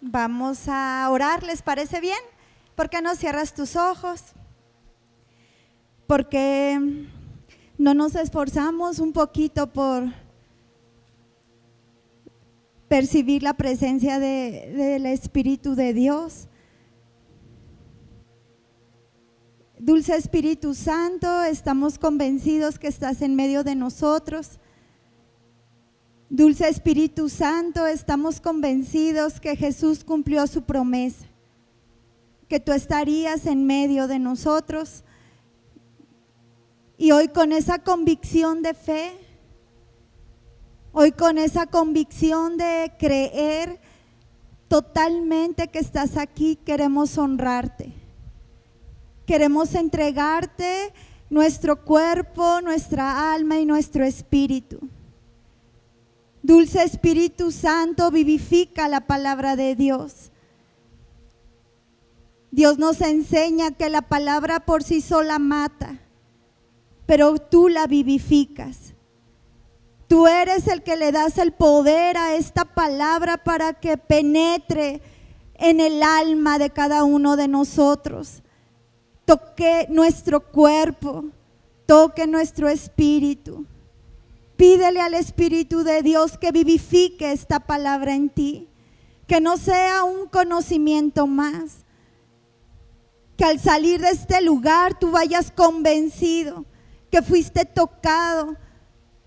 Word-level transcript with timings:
Vamos 0.00 0.66
a 0.66 1.06
orar, 1.10 1.42
¿les 1.42 1.60
parece 1.60 2.00
bien? 2.00 2.18
¿Por 2.74 2.88
qué 2.88 3.02
no 3.02 3.14
cierras 3.14 3.54
tus 3.54 3.76
ojos? 3.76 4.22
Porque 6.06 7.06
no 7.76 7.92
nos 7.92 8.14
esforzamos 8.14 8.98
un 8.98 9.12
poquito 9.12 9.66
por 9.66 10.04
percibir 12.88 13.42
la 13.42 13.54
presencia 13.54 14.18
del 14.18 15.04
Espíritu 15.04 15.74
de 15.74 15.92
Dios. 15.92 16.48
Dulce 19.78 20.16
Espíritu 20.16 20.74
Santo, 20.74 21.42
estamos 21.44 21.98
convencidos 21.98 22.78
que 22.78 22.88
estás 22.88 23.20
en 23.20 23.36
medio 23.36 23.64
de 23.64 23.74
nosotros. 23.76 24.58
Dulce 26.32 26.68
Espíritu 26.68 27.28
Santo, 27.28 27.88
estamos 27.88 28.40
convencidos 28.40 29.40
que 29.40 29.56
Jesús 29.56 30.04
cumplió 30.04 30.46
su 30.46 30.62
promesa, 30.62 31.26
que 32.46 32.60
tú 32.60 32.70
estarías 32.70 33.46
en 33.46 33.66
medio 33.66 34.06
de 34.06 34.20
nosotros. 34.20 35.02
Y 36.96 37.10
hoy 37.10 37.26
con 37.26 37.50
esa 37.50 37.80
convicción 37.80 38.62
de 38.62 38.74
fe, 38.74 39.10
hoy 40.92 41.10
con 41.10 41.36
esa 41.36 41.66
convicción 41.66 42.56
de 42.56 42.92
creer 42.96 43.80
totalmente 44.68 45.66
que 45.66 45.80
estás 45.80 46.16
aquí, 46.16 46.54
queremos 46.54 47.18
honrarte. 47.18 47.92
Queremos 49.26 49.74
entregarte 49.74 50.92
nuestro 51.28 51.84
cuerpo, 51.84 52.60
nuestra 52.60 53.32
alma 53.32 53.58
y 53.58 53.66
nuestro 53.66 54.04
espíritu. 54.04 54.78
Dulce 56.42 56.82
Espíritu 56.82 57.52
Santo, 57.52 58.10
vivifica 58.10 58.88
la 58.88 59.00
palabra 59.02 59.56
de 59.56 59.76
Dios. 59.76 60.30
Dios 62.50 62.78
nos 62.78 63.00
enseña 63.00 63.70
que 63.70 63.90
la 63.90 64.02
palabra 64.02 64.60
por 64.60 64.82
sí 64.82 65.00
sola 65.00 65.38
mata, 65.38 65.98
pero 67.06 67.38
tú 67.38 67.68
la 67.68 67.86
vivificas. 67.86 68.94
Tú 70.08 70.26
eres 70.26 70.66
el 70.66 70.82
que 70.82 70.96
le 70.96 71.12
das 71.12 71.38
el 71.38 71.52
poder 71.52 72.16
a 72.16 72.34
esta 72.34 72.64
palabra 72.64 73.36
para 73.44 73.74
que 73.74 73.96
penetre 73.96 75.00
en 75.54 75.78
el 75.78 76.02
alma 76.02 76.58
de 76.58 76.70
cada 76.70 77.04
uno 77.04 77.36
de 77.36 77.46
nosotros. 77.46 78.42
Toque 79.24 79.86
nuestro 79.88 80.40
cuerpo, 80.40 81.26
toque 81.86 82.26
nuestro 82.26 82.68
espíritu. 82.68 83.66
Pídele 84.60 85.00
al 85.00 85.14
Espíritu 85.14 85.84
de 85.84 86.02
Dios 86.02 86.36
que 86.36 86.52
vivifique 86.52 87.32
esta 87.32 87.60
palabra 87.60 88.14
en 88.14 88.28
ti, 88.28 88.68
que 89.26 89.40
no 89.40 89.56
sea 89.56 90.04
un 90.04 90.26
conocimiento 90.26 91.26
más, 91.26 91.86
que 93.38 93.44
al 93.46 93.58
salir 93.58 94.02
de 94.02 94.10
este 94.10 94.42
lugar 94.42 94.98
tú 94.98 95.12
vayas 95.12 95.50
convencido 95.50 96.66
que 97.10 97.22
fuiste 97.22 97.64
tocado 97.64 98.54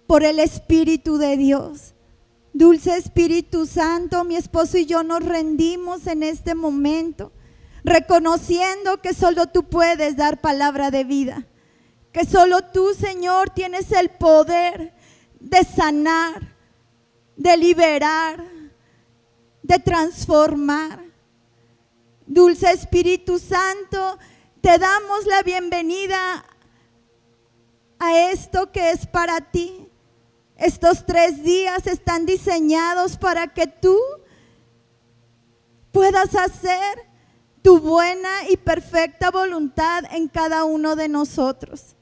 por 0.06 0.24
el 0.24 0.38
Espíritu 0.38 1.18
de 1.18 1.36
Dios. 1.36 1.96
Dulce 2.54 2.96
Espíritu 2.96 3.66
Santo, 3.66 4.24
mi 4.26 4.36
esposo 4.36 4.78
y 4.78 4.86
yo 4.86 5.02
nos 5.02 5.26
rendimos 5.26 6.06
en 6.06 6.22
este 6.22 6.54
momento, 6.54 7.32
reconociendo 7.84 9.02
que 9.02 9.16
solo 9.16 9.48
tú 9.48 9.64
puedes 9.64 10.16
dar 10.16 10.42
palabra 10.42 10.92
de 10.92 11.04
vida, 11.06 11.48
que 12.12 12.24
solo 12.24 12.62
tú, 12.72 12.94
Señor, 12.94 13.50
tienes 13.50 13.92
el 13.94 14.10
poder 14.10 14.94
de 15.44 15.64
sanar, 15.64 16.56
de 17.36 17.58
liberar, 17.58 18.44
de 19.62 19.80
transformar. 19.80 21.04
Dulce 22.26 22.72
Espíritu 22.72 23.38
Santo, 23.38 24.18
te 24.62 24.78
damos 24.78 25.26
la 25.26 25.44
bienvenida 25.44 26.46
a 28.00 28.32
esto 28.32 28.72
que 28.72 28.92
es 28.92 29.06
para 29.06 29.42
ti. 29.52 29.90
Estos 30.56 31.06
tres 31.06 31.44
días 31.44 31.86
están 31.88 32.26
diseñados 32.26 33.18
para 33.18 33.48
que 33.48 33.68
tú 33.68 34.00
puedas 35.92 36.34
hacer 36.36 37.06
tu 37.62 37.80
buena 37.80 38.50
y 38.50 38.56
perfecta 38.56 39.30
voluntad 39.30 40.06
en 40.12 40.30
cada 40.30 40.64
uno 40.64 40.96
de 40.96 41.10
nosotros. 41.10 41.96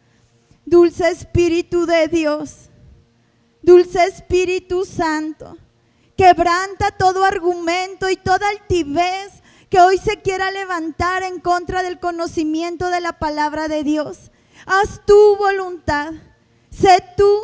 Dulce 0.66 1.10
Espíritu 1.10 1.88
de 1.88 2.08
Dios, 2.08 2.71
Dulce 3.62 4.06
Espíritu 4.06 4.86
Santo, 4.86 5.58
quebranta 6.18 6.92
todo 6.92 7.24
argumento 7.24 8.10
y 8.10 8.16
toda 8.16 8.50
altivez 8.50 9.42
que 9.72 9.80
hoy 9.80 9.98
se 9.98 10.22
quiera 10.22 10.52
levantar 10.52 11.24
en 11.24 11.40
contra 11.40 11.82
del 11.82 12.00
conocimiento 12.00 12.90
de 12.90 13.00
la 13.00 13.20
palabra 13.20 13.70
de 13.70 13.84
Dios. 13.84 14.32
Haz 14.66 15.02
tu 15.06 15.38
voluntad. 15.38 16.12
Sé 16.70 17.02
tú 17.16 17.40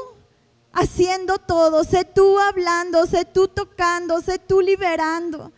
haciendo 0.73 1.37
todo. 1.37 1.85
Sé 1.85 2.03
tú 2.03 2.37
hablando. 2.37 3.05
Sé 3.05 3.23
tú 3.23 3.47
tocando. 3.47 4.21
Sé 4.21 4.39
tú 4.39 4.59
liberando. 4.59 5.53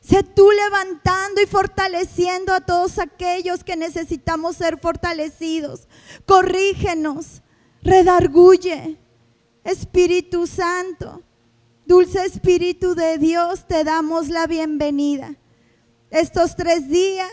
Sé 0.00 0.24
tú 0.24 0.50
levantando 0.50 1.40
y 1.40 1.46
fortaleciendo 1.46 2.52
a 2.52 2.60
todos 2.60 2.98
aquellos 2.98 3.62
que 3.62 3.76
necesitamos 3.76 4.56
ser 4.56 4.80
fortalecidos. 4.80 5.86
Corrígenos. 6.26 7.42
Redarguye. 7.82 8.98
Espíritu 9.64 10.46
Santo, 10.46 11.22
dulce 11.86 12.24
Espíritu 12.24 12.94
de 12.94 13.18
Dios, 13.18 13.66
te 13.66 13.84
damos 13.84 14.28
la 14.28 14.46
bienvenida. 14.46 15.36
Estos 16.10 16.56
tres 16.56 16.88
días 16.88 17.30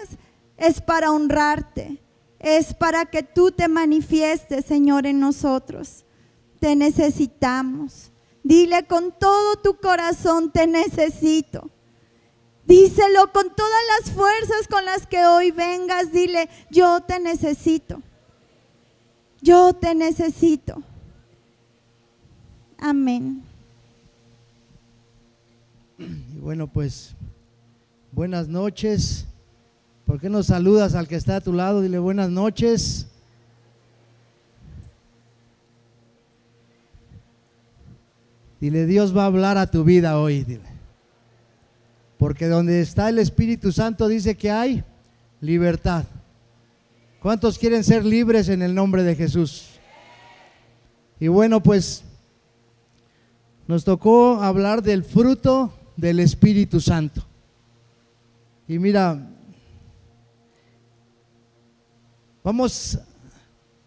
es 0.57 0.79
para 0.79 1.11
honrarte, 1.11 2.01
es 2.39 2.73
para 2.73 3.05
que 3.05 3.23
tú 3.23 3.51
te 3.51 3.67
manifiestes, 3.67 4.65
Señor, 4.65 5.05
en 5.07 5.19
nosotros. 5.19 6.05
Te 6.59 6.75
necesitamos. 6.75 8.11
Dile 8.43 8.85
con 8.85 9.11
todo 9.11 9.55
tu 9.57 9.77
corazón, 9.77 10.51
te 10.51 10.67
necesito. 10.67 11.69
Díselo 12.65 13.31
con 13.33 13.53
todas 13.55 13.81
las 13.97 14.11
fuerzas 14.11 14.67
con 14.69 14.85
las 14.85 15.07
que 15.07 15.25
hoy 15.25 15.51
vengas. 15.51 16.11
Dile, 16.11 16.49
yo 16.69 17.01
te 17.01 17.19
necesito. 17.19 18.01
Yo 19.41 19.73
te 19.73 19.95
necesito. 19.95 20.83
Amén. 22.79 23.43
Y 25.97 26.39
bueno, 26.39 26.67
pues 26.67 27.13
buenas 28.11 28.47
noches. 28.47 29.25
¿Por 30.05 30.19
qué 30.19 30.29
no 30.29 30.43
saludas 30.43 30.95
al 30.95 31.07
que 31.07 31.15
está 31.15 31.37
a 31.37 31.41
tu 31.41 31.53
lado? 31.53 31.81
Dile 31.81 31.99
buenas 31.99 32.29
noches. 32.29 33.07
Dile, 38.61 38.85
Dios 38.85 39.15
va 39.15 39.23
a 39.23 39.27
hablar 39.27 39.57
a 39.57 39.69
tu 39.69 39.83
vida 39.83 40.17
hoy. 40.19 40.43
Dile. 40.43 40.69
Porque 42.17 42.47
donde 42.47 42.81
está 42.81 43.09
el 43.09 43.19
Espíritu 43.19 43.71
Santo 43.71 44.07
dice 44.07 44.35
que 44.35 44.51
hay 44.51 44.83
libertad. 45.41 46.05
¿Cuántos 47.21 47.57
quieren 47.57 47.83
ser 47.83 48.05
libres 48.05 48.47
en 48.49 48.61
el 48.61 48.73
nombre 48.73 49.03
de 49.03 49.15
Jesús? 49.15 49.67
Y 51.19 51.27
bueno, 51.27 51.61
pues 51.61 52.03
nos 53.69 53.83
tocó 53.83 54.41
hablar 54.41 54.81
del 54.81 55.03
fruto 55.03 55.71
del 55.95 56.19
Espíritu 56.21 56.81
Santo. 56.81 57.23
Y 58.67 58.79
mira, 58.79 59.29
vamos 62.43 62.97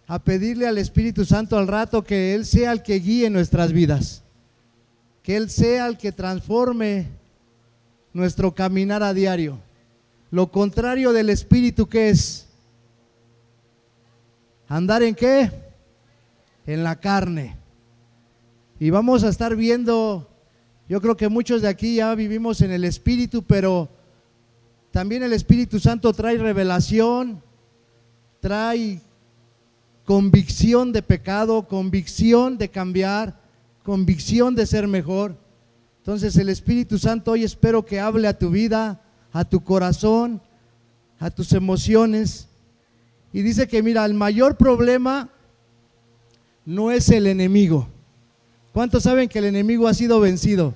a 0.07 0.21
pedirle 0.21 0.69
al 0.69 0.79
Espíritu 0.79 1.25
Santo 1.25 1.59
al 1.59 1.67
rato 1.67 2.05
que 2.05 2.33
Él 2.33 2.47
sea 2.47 2.71
el 2.71 2.85
que 2.85 3.01
guíe 3.01 3.29
nuestras 3.29 3.73
vidas, 3.73 4.23
que 5.21 5.35
Él 5.37 5.51
sea 5.51 5.89
el 5.89 5.99
que 5.99 6.13
transforme 6.13 7.09
nuestro 8.13 8.55
caminar 8.55 9.03
a 9.03 9.13
diario. 9.13 9.59
Lo 10.31 10.53
contrario 10.53 11.13
del 11.13 11.29
Espíritu 11.29 11.89
que 11.89 12.11
es 12.11 12.47
andar 14.69 15.03
en 15.03 15.17
qué? 15.17 15.51
En 16.67 16.85
la 16.85 17.01
carne. 17.01 17.62
Y 18.83 18.91
vamos 18.91 19.23
a 19.23 19.29
estar 19.29 19.55
viendo, 19.55 20.29
yo 20.89 21.01
creo 21.01 21.17
que 21.17 21.29
muchos 21.29 21.63
de 21.63 21.69
aquí 21.69 21.95
ya 21.95 22.13
vivimos 22.17 22.63
en 22.63 22.73
el 22.73 22.83
Espíritu, 22.83 23.45
pero 23.45 23.89
también 24.91 25.23
el 25.23 25.33
Espíritu 25.33 25.79
Santo 25.79 26.13
trae 26.13 26.37
revelación, 26.37 27.41
trae 28.41 29.01
convicción 30.05 30.91
de 30.91 31.01
pecado, 31.01 31.69
convicción 31.69 32.59
de 32.59 32.71
cambiar, 32.71 33.39
convicción 33.85 34.57
de 34.57 34.67
ser 34.67 34.89
mejor. 34.89 35.37
Entonces 35.99 36.37
el 36.37 36.49
Espíritu 36.49 36.99
Santo 36.99 37.31
hoy 37.31 37.45
espero 37.45 37.87
que 37.87 38.01
hable 38.01 38.27
a 38.27 38.37
tu 38.37 38.51
vida, 38.51 39.01
a 39.33 39.45
tu 39.45 39.63
corazón, 39.63 40.43
a 41.21 41.31
tus 41.31 41.53
emociones. 41.53 42.49
Y 43.33 43.43
dice 43.43 43.69
que 43.69 43.81
mira, 43.81 44.05
el 44.05 44.15
mayor 44.15 44.57
problema 44.57 45.31
no 46.67 46.91
es 46.91 47.11
el 47.11 47.29
enemigo. 47.29 47.87
¿Cuántos 48.73 49.03
saben 49.03 49.29
que 49.29 49.39
el 49.39 49.45
enemigo 49.45 49.87
ha 49.87 49.95
sido 49.95 50.19
vencido? 50.21 50.75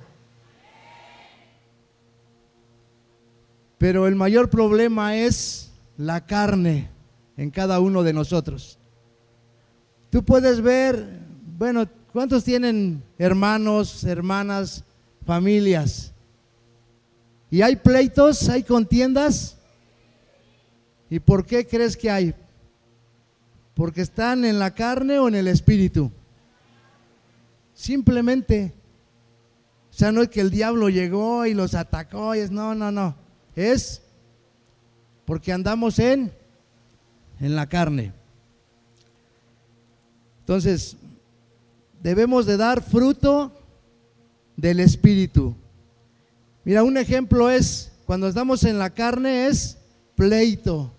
Pero 3.78 4.06
el 4.06 4.14
mayor 4.14 4.50
problema 4.50 5.16
es 5.16 5.70
la 5.96 6.26
carne 6.26 6.88
en 7.36 7.50
cada 7.50 7.80
uno 7.80 8.02
de 8.02 8.12
nosotros. 8.12 8.78
Tú 10.10 10.22
puedes 10.22 10.60
ver, 10.60 11.20
bueno, 11.58 11.86
¿cuántos 12.12 12.44
tienen 12.44 13.02
hermanos, 13.18 14.04
hermanas, 14.04 14.84
familias? 15.24 16.12
¿Y 17.50 17.62
hay 17.62 17.76
pleitos, 17.76 18.48
hay 18.48 18.62
contiendas? 18.62 19.56
¿Y 21.08 21.18
por 21.20 21.46
qué 21.46 21.66
crees 21.66 21.96
que 21.96 22.10
hay? 22.10 22.34
¿Porque 23.74 24.00
están 24.02 24.44
en 24.44 24.58
la 24.58 24.72
carne 24.72 25.18
o 25.18 25.28
en 25.28 25.34
el 25.34 25.48
espíritu? 25.48 26.10
Simplemente. 27.76 28.72
O 29.90 29.92
sea, 29.92 30.10
no 30.10 30.22
es 30.22 30.30
que 30.30 30.40
el 30.40 30.50
diablo 30.50 30.88
llegó 30.88 31.46
y 31.46 31.54
los 31.54 31.74
atacó, 31.74 32.34
es 32.34 32.50
no, 32.50 32.74
no, 32.74 32.90
no. 32.90 33.14
Es 33.54 34.02
porque 35.26 35.52
andamos 35.52 35.98
en 35.98 36.32
en 37.38 37.54
la 37.54 37.68
carne. 37.68 38.12
Entonces, 40.40 40.96
debemos 42.02 42.46
de 42.46 42.56
dar 42.56 42.82
fruto 42.82 43.52
del 44.56 44.80
espíritu. 44.80 45.54
Mira, 46.64 46.82
un 46.82 46.96
ejemplo 46.96 47.50
es 47.50 47.92
cuando 48.06 48.26
estamos 48.28 48.64
en 48.64 48.78
la 48.78 48.90
carne 48.90 49.48
es 49.48 49.76
pleito. 50.14 50.92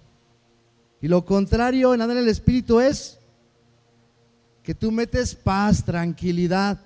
Y 1.01 1.07
lo 1.07 1.25
contrario 1.25 1.93
en 1.93 2.01
andar 2.01 2.17
en 2.17 2.23
el 2.23 2.29
espíritu 2.29 2.79
es 2.79 3.16
que 4.67 4.75
tú 4.75 4.91
metes 4.91 5.33
paz, 5.33 5.81
tranquilidad. 5.81 6.77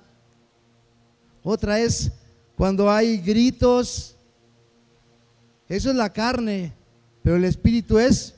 Otra 1.42 1.80
es 1.80 2.12
cuando 2.56 2.92
hay 2.92 3.18
gritos. 3.18 4.16
Eso 5.68 5.90
es 5.90 5.96
la 5.96 6.14
carne, 6.14 6.74
pero 7.24 7.38
el 7.38 7.44
espíritu 7.44 7.98
es 7.98 8.36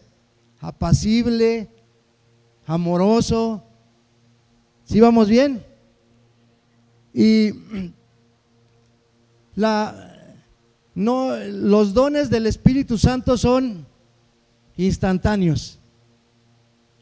apacible, 0.62 1.68
amoroso. 2.66 3.62
¿Sí 4.86 5.02
vamos 5.02 5.28
bien? 5.28 5.62
Y 7.14 7.52
la, 9.56 10.38
no, 10.96 11.36
los 11.36 11.94
dones 11.94 12.30
del 12.30 12.48
Espíritu 12.48 12.98
Santo 12.98 13.38
son 13.38 13.86
instantáneos. 14.78 15.80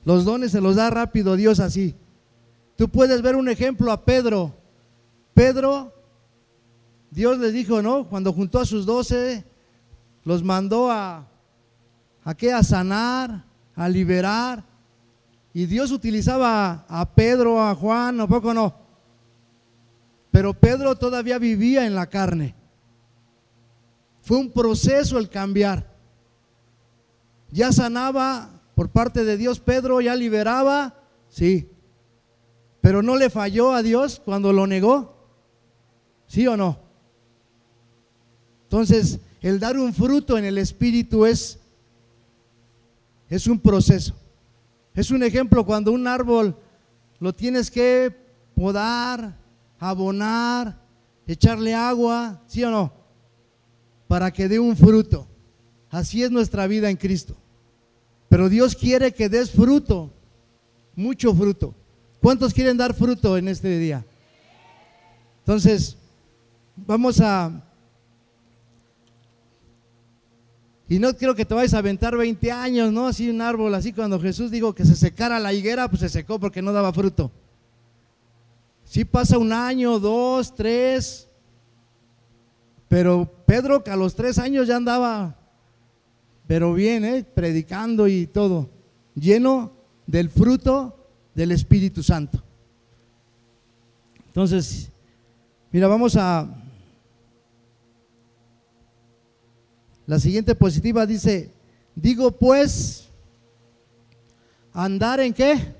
Los 0.05 0.25
dones 0.25 0.53
se 0.53 0.59
los 0.59 0.75
da 0.75 0.89
rápido 0.89 1.35
Dios 1.35 1.59
así. 1.59 1.93
Tú 2.81 2.89
puedes 2.89 3.21
ver 3.21 3.35
un 3.35 3.47
ejemplo 3.47 3.91
a 3.91 4.03
Pedro. 4.03 4.55
Pedro, 5.35 5.93
Dios 7.11 7.37
les 7.37 7.53
dijo, 7.53 7.79
¿no? 7.79 8.09
Cuando 8.09 8.33
juntó 8.33 8.57
a 8.57 8.65
sus 8.65 8.87
doce, 8.87 9.45
los 10.23 10.41
mandó 10.41 10.89
a, 10.89 11.27
¿a 12.23 12.33
qué? 12.33 12.51
A 12.51 12.63
sanar, 12.63 13.45
a 13.75 13.87
liberar. 13.87 14.63
Y 15.53 15.67
Dios 15.67 15.91
utilizaba 15.91 16.83
a 16.89 17.13
Pedro, 17.13 17.61
a 17.61 17.75
Juan, 17.75 18.19
¿o 18.19 18.27
poco 18.27 18.51
no? 18.51 18.73
Pero 20.31 20.51
Pedro 20.55 20.95
todavía 20.95 21.37
vivía 21.37 21.85
en 21.85 21.93
la 21.93 22.07
carne. 22.07 22.55
Fue 24.23 24.37
un 24.37 24.51
proceso 24.51 25.19
el 25.19 25.29
cambiar. 25.29 25.85
Ya 27.51 27.71
sanaba 27.71 28.49
por 28.73 28.89
parte 28.89 29.23
de 29.23 29.37
Dios 29.37 29.59
Pedro, 29.59 30.01
ya 30.01 30.15
liberaba, 30.15 30.95
sí. 31.29 31.70
Pero 32.81 33.01
no 33.01 33.15
le 33.15 33.29
falló 33.29 33.73
a 33.73 33.83
Dios 33.83 34.21
cuando 34.23 34.51
lo 34.51 34.67
negó. 34.67 35.15
¿Sí 36.27 36.47
o 36.47 36.57
no? 36.57 36.79
Entonces, 38.63 39.19
el 39.41 39.59
dar 39.59 39.77
un 39.77 39.93
fruto 39.93 40.37
en 40.37 40.45
el 40.45 40.57
Espíritu 40.57 41.25
es 41.25 41.61
es 43.31 43.47
un 43.47 43.59
proceso. 43.59 44.13
Es 44.93 45.09
un 45.09 45.23
ejemplo 45.23 45.65
cuando 45.65 45.93
un 45.93 46.05
árbol 46.05 46.53
lo 47.17 47.33
tienes 47.33 47.71
que 47.71 48.13
podar, 48.53 49.37
abonar, 49.79 50.77
echarle 51.25 51.73
agua, 51.73 52.41
¿sí 52.45 52.61
o 52.65 52.69
no? 52.69 52.91
Para 54.09 54.31
que 54.31 54.49
dé 54.49 54.59
un 54.59 54.75
fruto. 54.75 55.27
Así 55.89 56.21
es 56.23 56.29
nuestra 56.29 56.67
vida 56.67 56.89
en 56.89 56.97
Cristo. 56.97 57.37
Pero 58.27 58.49
Dios 58.49 58.75
quiere 58.75 59.13
que 59.13 59.29
des 59.29 59.49
fruto, 59.49 60.11
mucho 60.93 61.33
fruto. 61.33 61.73
¿Cuántos 62.21 62.53
quieren 62.53 62.77
dar 62.77 62.93
fruto 62.93 63.37
en 63.37 63.47
este 63.47 63.79
día? 63.79 64.05
Entonces, 65.39 65.97
vamos 66.75 67.19
a 67.19 67.63
Y 70.91 70.99
no 70.99 71.15
quiero 71.15 71.33
que 71.33 71.45
te 71.45 71.53
vayas 71.53 71.73
a 71.73 71.77
aventar 71.77 72.17
20 72.17 72.51
años, 72.51 72.91
¿no? 72.91 73.07
Así 73.07 73.29
un 73.29 73.39
árbol, 73.39 73.73
así 73.75 73.93
cuando 73.93 74.19
Jesús 74.19 74.51
dijo 74.51 74.75
que 74.75 74.83
se 74.83 74.97
secara 74.97 75.39
la 75.39 75.53
higuera, 75.53 75.87
pues 75.87 76.01
se 76.01 76.09
secó 76.09 76.37
porque 76.37 76.61
no 76.61 76.73
daba 76.73 76.91
fruto. 76.91 77.31
Sí 78.83 79.05
pasa 79.05 79.37
un 79.37 79.53
año, 79.53 79.99
dos, 79.99 80.53
tres. 80.53 81.29
Pero 82.89 83.31
Pedro 83.45 83.85
que 83.85 83.89
a 83.89 83.95
los 83.95 84.15
tres 84.15 84.37
años 84.37 84.67
ya 84.67 84.75
andaba, 84.75 85.37
pero 86.45 86.73
bien, 86.73 87.05
¿eh? 87.05 87.23
predicando 87.23 88.09
y 88.09 88.27
todo, 88.27 88.69
lleno 89.15 89.71
del 90.07 90.29
fruto 90.29 91.00
del 91.35 91.51
Espíritu 91.51 92.03
Santo. 92.03 92.41
Entonces, 94.27 94.89
mira, 95.71 95.87
vamos 95.87 96.15
a 96.15 96.61
La 100.11 100.19
siguiente 100.19 100.55
positiva 100.55 101.05
dice, 101.05 101.53
digo 101.95 102.33
pues, 102.33 103.07
andar 104.73 105.21
en 105.21 105.33
qué? 105.33 105.73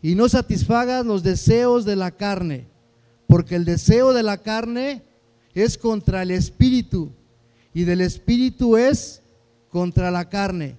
Y 0.00 0.14
no 0.14 0.28
satisfagas 0.28 1.04
los 1.04 1.24
deseos 1.24 1.84
de 1.84 1.96
la 1.96 2.12
carne, 2.12 2.68
porque 3.26 3.56
el 3.56 3.64
deseo 3.64 4.12
de 4.12 4.22
la 4.22 4.38
carne 4.38 5.02
es 5.52 5.76
contra 5.76 6.22
el 6.22 6.30
espíritu 6.30 7.10
y 7.74 7.82
del 7.82 8.02
espíritu 8.02 8.76
es 8.76 9.20
contra 9.68 10.12
la 10.12 10.28
carne. 10.28 10.76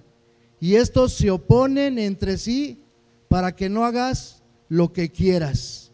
Y 0.60 0.76
estos 0.76 1.12
se 1.12 1.30
oponen 1.30 1.98
entre 1.98 2.38
sí 2.38 2.81
para 3.32 3.56
que 3.56 3.70
no 3.70 3.86
hagas 3.86 4.42
lo 4.68 4.92
que 4.92 5.10
quieras. 5.10 5.90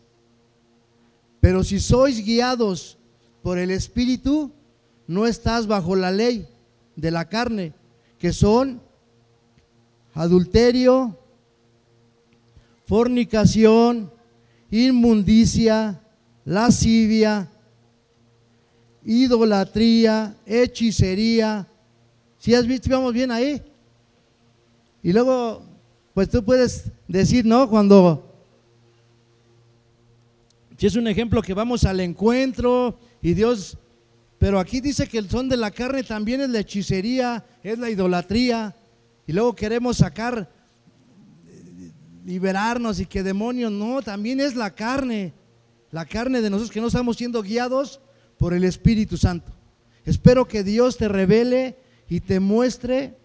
Pero 1.38 1.62
si 1.62 1.79
sois 1.79 2.25
guiados 2.25 2.99
por 3.44 3.58
el 3.58 3.70
espíritu, 3.70 4.50
no 5.06 5.25
estás 5.25 5.69
bajo 5.69 5.94
la 5.94 6.10
ley 6.10 6.48
de 6.96 7.13
la 7.13 7.29
carne, 7.29 7.74
que 8.19 8.32
son 8.32 8.82
adulterio, 10.15 11.17
fornicación, 12.86 14.10
inmundicia, 14.72 16.01
lascivia, 16.44 17.48
idolatría, 19.05 20.34
hechicería. 20.44 21.69
Si 22.36 22.53
has 22.53 22.67
visto, 22.67 22.91
vamos 22.91 23.15
bien 23.15 23.31
ahí. 23.31 23.63
Y 25.05 25.13
luego, 25.13 25.68
pues 26.19 26.31
tú 26.31 26.44
puedes 26.44 26.91
decir, 27.06 27.46
¿no? 27.46 27.70
Cuando, 27.70 28.29
si 30.77 30.89
es 30.89 30.96
un 30.96 31.06
ejemplo 31.06 31.41
que 31.41 31.55
vamos 31.55 31.84
al 31.84 32.01
encuentro 32.01 32.98
y 33.22 33.34
Dios 33.34 33.79
pero 34.37 34.58
aquí 34.58 34.81
dice 34.81 35.06
que 35.06 35.19
el 35.19 35.31
son 35.31 35.48
de 35.48 35.56
la 35.56 35.70
carne 35.70 36.03
también 36.03 36.41
es 36.41 36.51
la 36.51 36.58
hechicería, 36.58 37.46
es 37.63 37.79
la 37.79 37.89
idolatría. 37.89 38.75
Y 39.29 39.32
luego 39.32 39.55
queremos 39.55 39.98
sacar, 39.98 40.51
liberarnos 42.27 42.98
y 42.98 43.06
que 43.06 43.22
demonios, 43.22 43.70
no, 43.70 44.03
también 44.03 44.41
es 44.41 44.56
la 44.56 44.75
carne. 44.75 45.32
La 45.93 46.05
carne 46.05 46.41
de 46.41 46.51
nosotros 46.51 46.72
que 46.72 46.81
no 46.81 46.89
estamos 46.89 47.17
siendo 47.17 47.44
guiados 47.44 48.01
por 48.39 48.55
el 48.55 48.65
Espíritu 48.65 49.17
Santo. 49.17 49.53
Espero 50.05 50.48
que 50.48 50.65
Dios 50.65 50.96
te 50.96 51.06
revele 51.06 51.79
y 52.08 52.19
te 52.19 52.41
muestre 52.41 53.18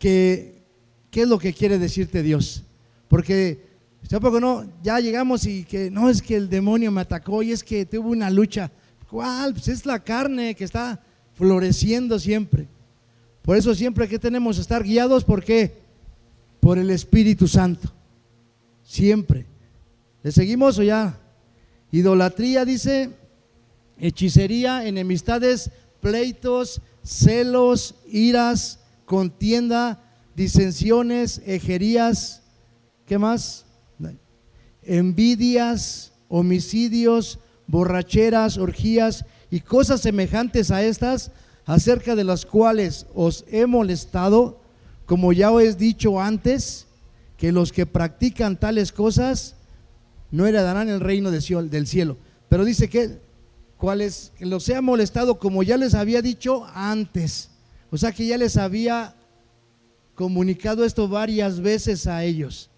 que, 0.00 0.64
qué 1.10 1.22
es 1.22 1.28
lo 1.28 1.38
que 1.38 1.52
quiere 1.52 1.78
decirte 1.78 2.24
Dios. 2.24 2.64
Porque? 3.06 3.70
Ya 4.82 4.98
llegamos 4.98 5.46
y 5.46 5.62
que 5.62 5.90
no 5.90 6.08
es 6.08 6.22
que 6.22 6.34
el 6.34 6.48
demonio 6.48 6.90
me 6.90 7.02
atacó 7.02 7.42
y 7.44 7.52
es 7.52 7.62
que 7.62 7.86
tuvo 7.86 8.10
una 8.10 8.30
lucha. 8.30 8.72
¿Cuál? 9.08 9.52
Pues 9.52 9.68
es 9.68 9.86
la 9.86 10.00
carne 10.00 10.56
que 10.56 10.64
está 10.64 11.00
floreciendo 11.34 12.18
siempre. 12.18 12.66
Por 13.42 13.56
eso 13.56 13.74
siempre 13.74 14.08
que 14.08 14.18
tenemos 14.18 14.56
que 14.56 14.62
estar 14.62 14.82
guiados, 14.82 15.22
¿por 15.22 15.44
qué? 15.44 15.74
Por 16.60 16.78
el 16.78 16.90
Espíritu 16.90 17.46
Santo. 17.46 17.92
Siempre. 18.82 19.46
¿Le 20.22 20.32
seguimos 20.32 20.78
o 20.78 20.82
ya? 20.82 21.18
Idolatría 21.92 22.64
dice, 22.64 23.10
hechicería, 23.98 24.86
enemistades, 24.86 25.70
pleitos, 26.00 26.80
celos, 27.04 27.94
iras, 28.10 28.79
contienda, 29.10 30.00
disensiones, 30.36 31.42
ejerías, 31.44 32.42
¿qué 33.06 33.18
más? 33.18 33.66
envidias, 34.84 36.12
homicidios, 36.28 37.40
borracheras, 37.66 38.56
orgías 38.56 39.24
y 39.50 39.62
cosas 39.62 40.02
semejantes 40.02 40.70
a 40.70 40.84
estas, 40.84 41.32
acerca 41.66 42.14
de 42.14 42.22
las 42.22 42.46
cuales 42.46 43.06
os 43.12 43.44
he 43.50 43.66
molestado, 43.66 44.60
como 45.06 45.32
ya 45.32 45.50
os 45.50 45.60
he 45.64 45.74
dicho 45.74 46.20
antes, 46.20 46.86
que 47.36 47.50
los 47.50 47.72
que 47.72 47.86
practican 47.86 48.60
tales 48.60 48.92
cosas 48.92 49.56
no 50.30 50.46
heredarán 50.46 50.88
el 50.88 51.00
reino 51.00 51.32
del 51.32 51.86
cielo. 51.88 52.16
Pero 52.48 52.64
dice 52.64 52.88
que 52.88 53.18
cuales 53.76 54.30
los 54.38 54.68
he 54.68 54.80
molestado, 54.80 55.40
como 55.40 55.64
ya 55.64 55.76
les 55.76 55.94
había 55.94 56.22
dicho 56.22 56.64
antes. 56.74 57.50
O 57.90 57.98
sea 57.98 58.12
que 58.12 58.26
ya 58.26 58.36
les 58.36 58.56
había 58.56 59.14
comunicado 60.14 60.84
esto 60.84 61.08
varias 61.08 61.60
veces 61.60 62.06
a 62.06 62.24
ellos. 62.24 62.70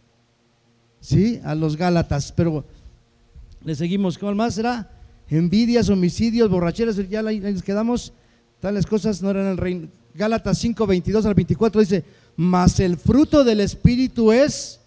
¿Sí? 1.00 1.40
A 1.44 1.54
los 1.54 1.76
Gálatas. 1.76 2.32
Pero 2.32 2.64
le 3.62 3.74
seguimos. 3.74 4.16
¿Cuál 4.16 4.34
más 4.34 4.54
será? 4.54 4.90
Envidias, 5.28 5.88
homicidios, 5.88 6.48
borracheras. 6.48 6.96
Ya 7.08 7.22
les 7.22 7.62
quedamos. 7.62 8.12
Tales 8.60 8.86
cosas 8.86 9.20
no 9.22 9.30
eran 9.30 9.46
el 9.46 9.56
reino. 9.56 9.88
Gálatas 10.14 10.58
5, 10.58 10.86
22 10.86 11.26
al 11.26 11.34
24 11.34 11.80
dice: 11.80 12.04
Mas 12.36 12.78
el 12.80 12.96
fruto 12.96 13.42
del 13.44 13.60
Espíritu 13.60 14.30
es 14.30 14.80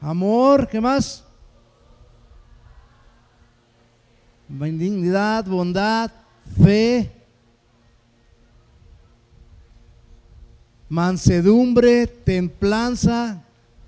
amor. 0.00 0.68
¿Qué 0.68 0.80
más? 0.80 1.24
Benignidad, 4.48 5.44
bondad, 5.44 6.10
fe, 6.62 7.17
mansedumbre, 10.88 12.06
templanza, 12.06 13.42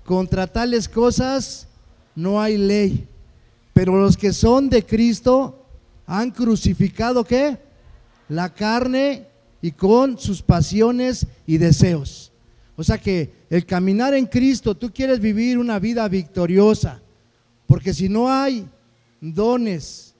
contra 0.05 0.47
tales 0.47 0.89
cosas 0.89 1.67
no 2.15 2.41
hay 2.41 2.57
ley. 2.57 3.07
Pero 3.73 3.99
los 3.99 4.17
que 4.17 4.33
son 4.33 4.69
de 4.69 4.85
Cristo 4.85 5.65
han 6.05 6.31
crucificado 6.31 7.23
qué? 7.23 7.57
La 8.27 8.53
carne 8.53 9.27
y 9.61 9.71
con 9.71 10.17
sus 10.17 10.41
pasiones 10.41 11.27
y 11.45 11.57
deseos. 11.57 12.31
O 12.75 12.83
sea 12.83 12.97
que 12.97 13.31
el 13.49 13.65
caminar 13.65 14.13
en 14.13 14.25
Cristo, 14.25 14.75
tú 14.75 14.91
quieres 14.91 15.19
vivir 15.19 15.57
una 15.57 15.79
vida 15.79 16.07
victoriosa, 16.07 17.01
porque 17.67 17.93
si 17.93 18.09
no 18.09 18.29
hay 18.31 18.67
dones 19.19 20.15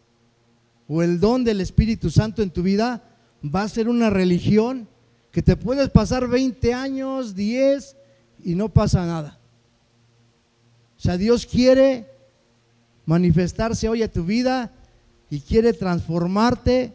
o 0.87 1.01
el 1.01 1.19
don 1.19 1.43
del 1.43 1.61
Espíritu 1.61 2.09
Santo 2.09 2.43
en 2.43 2.51
tu 2.51 2.61
vida, 2.61 3.03
va 3.43 3.63
a 3.63 3.69
ser 3.69 3.89
una 3.89 4.09
religión 4.09 4.87
que 5.31 5.41
te 5.41 5.55
puedes 5.55 5.89
pasar 5.89 6.27
20 6.27 6.73
años, 6.73 7.35
10 7.35 7.95
y 8.43 8.55
no 8.55 8.69
pasa 8.69 9.05
nada. 9.05 9.39
O 10.97 11.01
sea, 11.01 11.17
Dios 11.17 11.45
quiere 11.45 12.07
manifestarse 13.05 13.87
hoy 13.89 14.03
a 14.03 14.11
tu 14.11 14.23
vida 14.23 14.71
y 15.29 15.39
quiere 15.39 15.73
transformarte, 15.73 16.93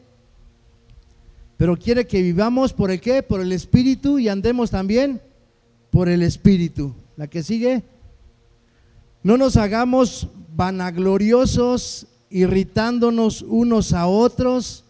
pero 1.56 1.76
quiere 1.76 2.06
que 2.06 2.20
vivamos 2.20 2.72
por 2.72 2.90
el 2.90 3.00
qué? 3.00 3.22
Por 3.22 3.40
el 3.40 3.52
Espíritu 3.52 4.18
y 4.18 4.28
andemos 4.28 4.70
también 4.70 5.20
por 5.90 6.08
el 6.08 6.22
Espíritu. 6.22 6.94
La 7.16 7.28
que 7.28 7.42
sigue, 7.42 7.82
no 9.22 9.38
nos 9.38 9.56
hagamos 9.56 10.28
vanagloriosos, 10.54 12.06
irritándonos 12.28 13.40
unos 13.42 13.94
a 13.94 14.06
otros, 14.06 14.84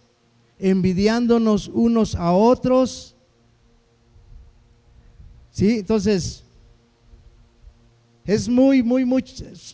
envidiándonos 0.58 1.68
unos 1.68 2.16
a 2.16 2.32
otros 2.32 3.15
¿Sí? 5.56 5.78
Entonces, 5.78 6.44
es 8.26 8.46
muy, 8.46 8.82
muy, 8.82 9.06
muy, 9.06 9.24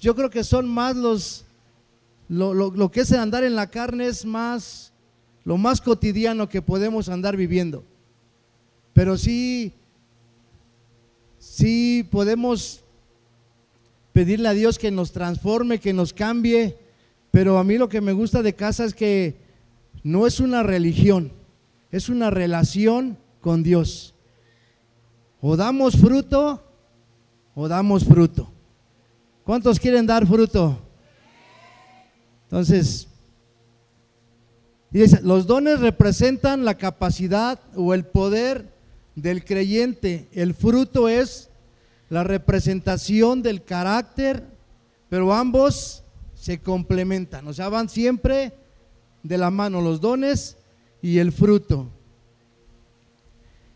yo 0.00 0.14
creo 0.14 0.30
que 0.30 0.44
son 0.44 0.68
más 0.68 0.94
los, 0.94 1.44
lo, 2.28 2.54
lo, 2.54 2.88
que 2.92 3.00
es 3.00 3.10
andar 3.10 3.42
en 3.42 3.56
la 3.56 3.68
carne 3.68 4.06
es 4.06 4.24
más, 4.24 4.92
lo 5.42 5.56
más 5.56 5.80
cotidiano 5.80 6.48
que 6.48 6.62
podemos 6.62 7.08
andar 7.08 7.36
viviendo. 7.36 7.82
Pero 8.92 9.18
sí, 9.18 9.72
sí 11.40 12.06
podemos 12.12 12.84
pedirle 14.12 14.50
a 14.50 14.54
Dios 14.54 14.78
que 14.78 14.92
nos 14.92 15.10
transforme, 15.10 15.80
que 15.80 15.92
nos 15.92 16.12
cambie, 16.12 16.78
pero 17.32 17.58
a 17.58 17.64
mí 17.64 17.76
lo 17.76 17.88
que 17.88 18.00
me 18.00 18.12
gusta 18.12 18.40
de 18.40 18.54
casa 18.54 18.84
es 18.84 18.94
que 18.94 19.34
no 20.04 20.28
es 20.28 20.38
una 20.38 20.62
religión, 20.62 21.32
es 21.90 22.08
una 22.08 22.30
relación 22.30 23.18
con 23.40 23.64
Dios. 23.64 24.12
O 25.44 25.56
damos 25.56 25.96
fruto 25.96 26.62
o 27.52 27.66
damos 27.66 28.04
fruto. 28.04 28.49
¿Cuántos 29.42 29.80
quieren 29.80 30.06
dar 30.06 30.25
fruto? 30.25 30.78
Entonces, 32.44 33.08
los 35.22 35.46
dones 35.49 35.80
representan 35.80 36.64
la 36.64 36.78
capacidad 36.78 37.58
o 37.75 37.92
el 37.92 38.04
poder 38.04 38.72
del 39.16 39.44
creyente. 39.44 40.28
El 40.32 40.54
fruto 40.54 41.08
es 41.08 41.50
la 42.08 42.22
representación 42.22 43.42
del 43.42 43.64
carácter, 43.64 44.46
pero 45.08 45.34
ambos 45.34 46.04
se 46.34 46.61
complementan. 46.61 47.49
O 47.49 47.52
sea, 47.52 47.68
van 47.68 47.88
siempre 47.88 48.52
de 49.25 49.38
la 49.38 49.50
mano 49.50 49.80
los 49.80 50.00
dones 50.00 50.56
y 51.00 51.18
el 51.18 51.32
fruto. 51.32 51.88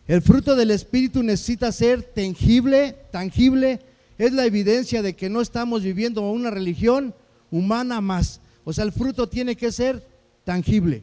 El 0.07 0.23
fruto 0.23 0.55
del 0.55 0.71
Espíritu 0.71 1.23
necesita 1.23 1.73
ser 1.73 2.03
tangible, 2.03 2.97
tangible. 3.11 3.81
Es 4.19 4.33
la 4.33 4.47
evidencia 4.47 5.03
de 5.03 5.17
que 5.17 5.29
no 5.29 5.41
estamos 5.41 5.83
viviendo 5.83 6.23
una 6.31 6.51
religión 6.51 7.15
humana 7.51 8.01
más. 8.01 8.41
O 8.65 8.73
sea, 8.73 8.85
el 8.85 8.93
fruto 8.93 9.29
tiene 9.29 9.57
que 9.57 9.73
ser 9.73 10.07
tangible, 10.45 11.03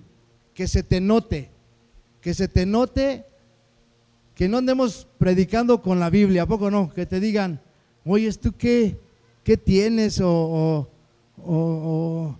que 0.53 0.67
se 0.67 0.83
te 0.83 1.01
note, 1.01 1.49
que 2.21 2.33
se 2.33 2.47
te 2.47 2.65
note, 2.65 3.25
que 4.35 4.47
no 4.47 4.57
andemos 4.57 5.05
predicando 5.17 5.81
con 5.81 5.99
la 5.99 6.09
Biblia, 6.09 6.43
¿a 6.43 6.47
poco 6.47 6.71
no? 6.71 6.91
Que 6.93 7.05
te 7.05 7.19
digan, 7.19 7.59
oye, 8.05 8.31
¿tú 8.33 8.53
qué, 8.57 8.97
qué 9.43 9.57
tienes? 9.57 10.21
O, 10.21 10.89
o 11.37 12.37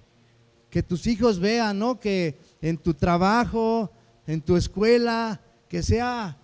que 0.69 0.81
tus 0.81 1.05
hijos 1.07 1.39
vean, 1.39 1.77
¿no? 1.77 1.99
Que 1.99 2.37
en 2.61 2.77
tu 2.77 2.93
trabajo, 2.93 3.91
en 4.25 4.41
tu 4.41 4.55
escuela, 4.55 5.39
que 5.67 5.83
sea 5.83 6.37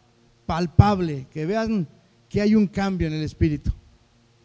palpable, 0.50 1.28
que 1.30 1.46
vean 1.46 1.88
que 2.28 2.42
hay 2.42 2.56
un 2.56 2.66
cambio 2.66 3.08
en 3.08 3.14
el 3.14 3.22
espíritu. 3.22 3.72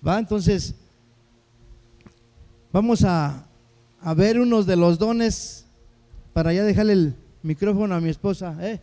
¿Va? 0.07 0.19
Entonces, 0.19 0.75
vamos 2.71 3.03
a, 3.05 3.47
a 4.03 4.13
ver 4.13 4.39
unos 4.39 4.67
de 4.67 4.77
los 4.77 4.99
dones 4.99 5.65
para 6.35 6.53
ya 6.53 6.63
dejarle 6.63 6.93
el 6.93 7.17
micrófono 7.43 7.95
a 7.95 8.03
mi 8.03 8.11
esposa. 8.11 8.55
¿eh? 8.61 8.83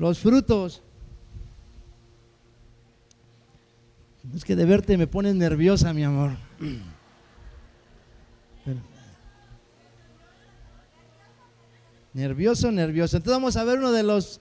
Los 0.00 0.18
frutos. 0.18 0.82
Es 4.34 4.44
que 4.44 4.56
de 4.56 4.64
verte 4.64 4.98
me 4.98 5.06
pones 5.06 5.36
nerviosa, 5.36 5.92
mi 5.92 6.02
amor. 6.02 6.32
Nervioso, 12.12 12.72
nervioso. 12.72 13.16
Entonces 13.16 13.40
vamos 13.40 13.56
a 13.56 13.62
ver 13.62 13.78
uno 13.78 13.92
de 13.92 14.02
los 14.02 14.40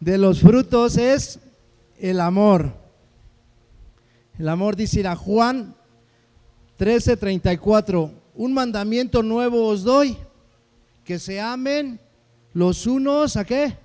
de 0.00 0.18
los 0.18 0.40
frutos 0.40 0.96
es 0.96 1.38
el 1.98 2.20
amor. 2.20 2.74
El 4.38 4.48
amor 4.48 4.76
dice 4.76 5.06
a 5.06 5.16
Juan 5.16 5.74
13:34, 6.78 8.10
un 8.34 8.52
mandamiento 8.52 9.22
nuevo 9.22 9.66
os 9.66 9.82
doy, 9.82 10.16
que 11.04 11.18
se 11.18 11.40
amen 11.40 11.98
los 12.52 12.86
unos 12.86 13.36
a 13.36 13.44
qué? 13.44 13.78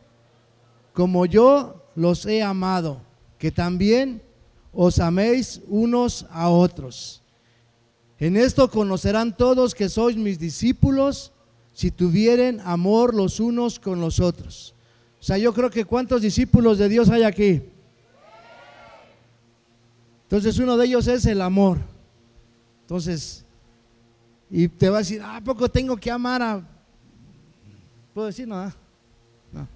Como 0.94 1.26
yo 1.26 1.86
los 1.96 2.26
he 2.26 2.42
amado, 2.42 3.02
que 3.38 3.52
también 3.52 4.22
os 4.74 5.00
améis 5.00 5.62
unos 5.68 6.26
a 6.32 6.50
otros. 6.50 7.22
En 8.20 8.38
esto 8.38 8.70
conocerán 8.70 9.36
todos 9.36 9.74
que 9.74 9.90
sois 9.90 10.16
mis 10.16 10.38
discípulos 10.38 11.32
si 11.74 11.92
tuvieren 11.92 12.60
amor 12.62 13.16
los 13.16 13.40
unos 13.40 13.80
con 13.80 14.00
los 14.00 14.20
otros. 14.20 14.76
O 15.22 15.24
sea, 15.24 15.38
yo 15.38 15.54
creo 15.54 15.70
que 15.70 15.86
cuántos 15.86 16.24
discípulos 16.24 16.80
de 16.80 16.90
Dios 16.90 17.08
hay 17.10 17.22
aquí. 17.22 17.62
Entonces 20.24 20.58
uno 20.58 20.76
de 20.78 20.88
ellos 20.88 21.06
es 21.08 21.28
el 21.28 21.42
amor. 21.44 21.78
Entonces, 22.82 23.46
y 24.50 24.68
te 24.68 24.90
va 24.90 24.98
a 24.98 25.02
decir, 25.02 25.22
¿a 25.22 25.40
poco 25.42 25.70
tengo 25.70 25.96
que 25.96 26.10
amar 26.10 26.42
a... 26.42 26.68
¿Puedo 28.16 28.28
decir 28.28 28.48
no? 28.48 28.66
No. 29.52 29.68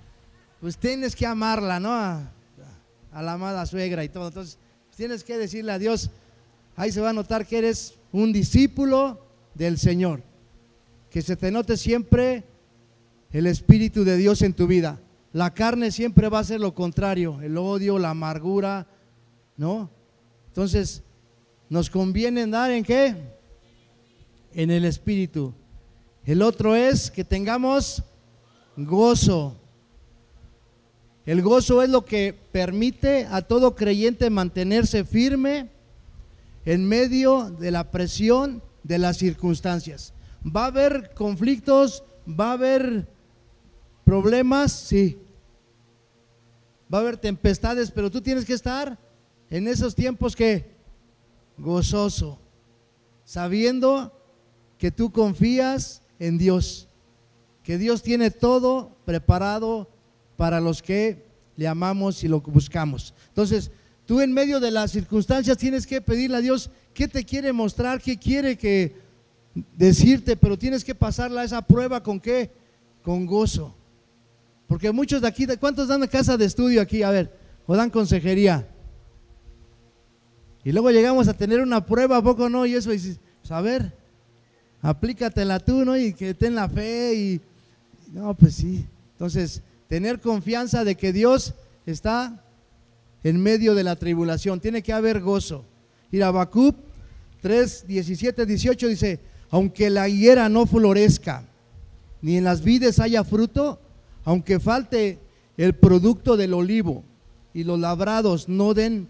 Pues 0.59 0.77
tienes 0.77 1.15
que 1.15 1.27
amarla, 1.27 1.79
¿no? 1.79 1.93
A, 1.93 2.31
a 3.11 3.21
la 3.21 3.33
amada 3.33 3.67
suegra 3.67 4.03
y 4.03 4.09
todo. 4.09 4.29
Entonces, 4.29 4.57
tienes 4.97 5.23
que 5.23 5.37
decirle 5.37 5.71
a 5.73 5.77
Dios, 5.77 6.09
ahí 6.75 6.91
se 6.91 7.01
va 7.01 7.11
a 7.11 7.13
notar 7.13 7.45
que 7.45 7.59
eres 7.59 7.93
un 8.11 8.33
discípulo 8.33 9.23
del 9.53 9.77
Señor. 9.77 10.23
Que 11.11 11.21
se 11.21 11.35
te 11.35 11.51
note 11.51 11.77
siempre 11.77 12.43
el 13.31 13.45
Espíritu 13.45 14.03
de 14.03 14.17
Dios 14.17 14.41
en 14.41 14.53
tu 14.53 14.65
vida. 14.65 14.99
La 15.35 15.53
carne 15.53 15.91
siempre 15.91 16.29
va 16.29 16.39
a 16.39 16.43
ser 16.45 16.61
lo 16.61 16.73
contrario, 16.73 17.41
el 17.41 17.57
odio, 17.57 17.99
la 17.99 18.11
amargura, 18.11 18.87
¿no? 19.57 19.89
Entonces, 20.47 21.03
nos 21.67 21.89
conviene 21.89 22.43
andar 22.43 22.71
en 22.71 22.85
qué? 22.85 23.35
en 24.55 24.71
el 24.71 24.85
Espíritu. 24.85 25.53
El 26.25 26.41
otro 26.41 26.75
es 26.75 27.11
que 27.11 27.23
tengamos 27.23 28.01
gozo. 28.77 29.55
El 31.25 31.41
gozo 31.41 31.83
es 31.83 31.89
lo 31.89 32.05
que 32.05 32.33
permite 32.51 33.27
a 33.29 33.41
todo 33.41 33.75
creyente 33.75 34.29
mantenerse 34.29 35.03
firme 35.03 35.69
en 36.65 36.87
medio 36.87 37.51
de 37.51 37.71
la 37.71 37.91
presión 37.91 38.63
de 38.83 38.97
las 38.97 39.17
circunstancias. 39.17 40.13
¿Va 40.43 40.63
a 40.63 40.67
haber 40.67 41.13
conflictos? 41.13 42.03
¿Va 42.27 42.51
a 42.51 42.53
haber 42.53 43.07
problemas? 44.05 44.71
Sí. 44.71 45.19
Va 46.93 46.99
a 46.99 47.01
haber 47.01 47.17
tempestades, 47.17 47.91
pero 47.91 48.11
tú 48.11 48.21
tienes 48.21 48.45
que 48.45 48.53
estar 48.53 48.97
en 49.49 49.67
esos 49.67 49.95
tiempos 49.95 50.35
que 50.35 50.75
gozoso, 51.57 52.39
sabiendo 53.23 54.11
que 54.77 54.91
tú 54.91 55.11
confías 55.11 56.01
en 56.19 56.37
Dios, 56.37 56.87
que 57.63 57.77
Dios 57.77 58.03
tiene 58.03 58.31
todo 58.31 58.95
preparado 59.05 59.89
para 60.37 60.59
los 60.59 60.81
que 60.81 61.25
le 61.55 61.67
amamos 61.67 62.23
y 62.23 62.27
lo 62.27 62.41
buscamos. 62.41 63.13
Entonces, 63.29 63.71
tú 64.05 64.21
en 64.21 64.33
medio 64.33 64.59
de 64.59 64.71
las 64.71 64.91
circunstancias 64.91 65.57
tienes 65.57 65.87
que 65.87 66.01
pedirle 66.01 66.37
a 66.37 66.41
Dios 66.41 66.69
qué 66.93 67.07
te 67.07 67.23
quiere 67.23 67.53
mostrar, 67.53 68.01
qué 68.01 68.17
quiere 68.17 68.57
que 68.57 68.95
decirte, 69.75 70.35
pero 70.35 70.57
tienes 70.57 70.83
que 70.83 70.95
pasarla 70.95 71.43
esa 71.43 71.61
prueba 71.61 72.03
con 72.03 72.19
qué? 72.19 72.51
Con 73.01 73.25
gozo. 73.25 73.73
Porque 74.67 74.91
muchos 74.91 75.21
de 75.21 75.27
aquí, 75.27 75.45
¿cuántos 75.59 75.87
dan 75.87 76.05
casa 76.07 76.37
de 76.37 76.45
estudio 76.45 76.81
aquí? 76.81 77.03
A 77.03 77.11
ver, 77.11 77.31
o 77.67 77.75
dan 77.75 77.89
consejería. 77.89 78.67
Y 80.63 80.71
luego 80.71 80.89
llegamos 80.89 81.27
a 81.27 81.33
tener 81.33 81.61
una 81.61 81.85
prueba, 81.85 82.17
¿a 82.17 82.23
poco 82.23 82.49
no? 82.49 82.65
Y 82.65 82.73
eso, 82.73 82.89
dices, 82.89 83.19
pues 83.41 83.51
a 83.51 83.61
ver, 83.61 83.93
aplícatela 84.81 85.59
tú, 85.59 85.85
¿no? 85.85 85.95
Y 85.95 86.13
que 86.13 86.33
ten 86.33 86.55
la 86.55 86.67
fe 86.67 87.13
y... 87.15 87.41
No, 88.11 88.33
pues 88.33 88.55
sí. 88.55 88.85
Entonces, 89.11 89.61
tener 89.87 90.19
confianza 90.19 90.83
de 90.83 90.95
que 90.95 91.13
Dios 91.13 91.53
está 91.85 92.43
en 93.23 93.41
medio 93.41 93.75
de 93.75 93.83
la 93.83 93.95
tribulación. 93.95 94.59
Tiene 94.59 94.81
que 94.81 94.93
haber 94.93 95.21
gozo. 95.21 95.65
Y 96.11 96.21
Habacuc 96.21 96.75
3, 97.41 97.85
17, 97.87 98.45
18 98.45 98.87
dice, 98.87 99.19
aunque 99.51 99.89
la 99.89 100.09
higuera 100.09 100.49
no 100.49 100.65
florezca, 100.65 101.43
ni 102.21 102.37
en 102.37 102.43
las 102.43 102.63
vides 102.63 102.99
haya 102.99 103.23
fruto, 103.23 103.79
aunque 104.25 104.59
falte 104.59 105.19
el 105.55 105.75
producto 105.75 106.35
del 106.35 106.53
olivo 106.53 107.03
y 107.53 107.63
los 107.63 107.79
labrados 107.79 108.49
no 108.49 108.73
den 108.73 109.07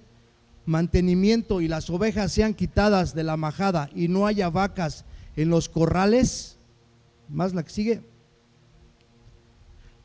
mantenimiento 0.66 1.62
y 1.62 1.68
las 1.68 1.90
ovejas 1.90 2.32
sean 2.32 2.54
quitadas 2.54 3.16
de 3.16 3.24
la 3.24 3.38
majada 3.38 3.90
y 3.96 4.08
no 4.08 4.28
haya 4.28 4.50
vacas 4.50 5.06
en 5.36 5.50
los 5.50 5.70
corrales, 5.70 6.58
más 7.30 7.54
la 7.54 7.64
que 7.64 7.70
sigue, 7.70 8.02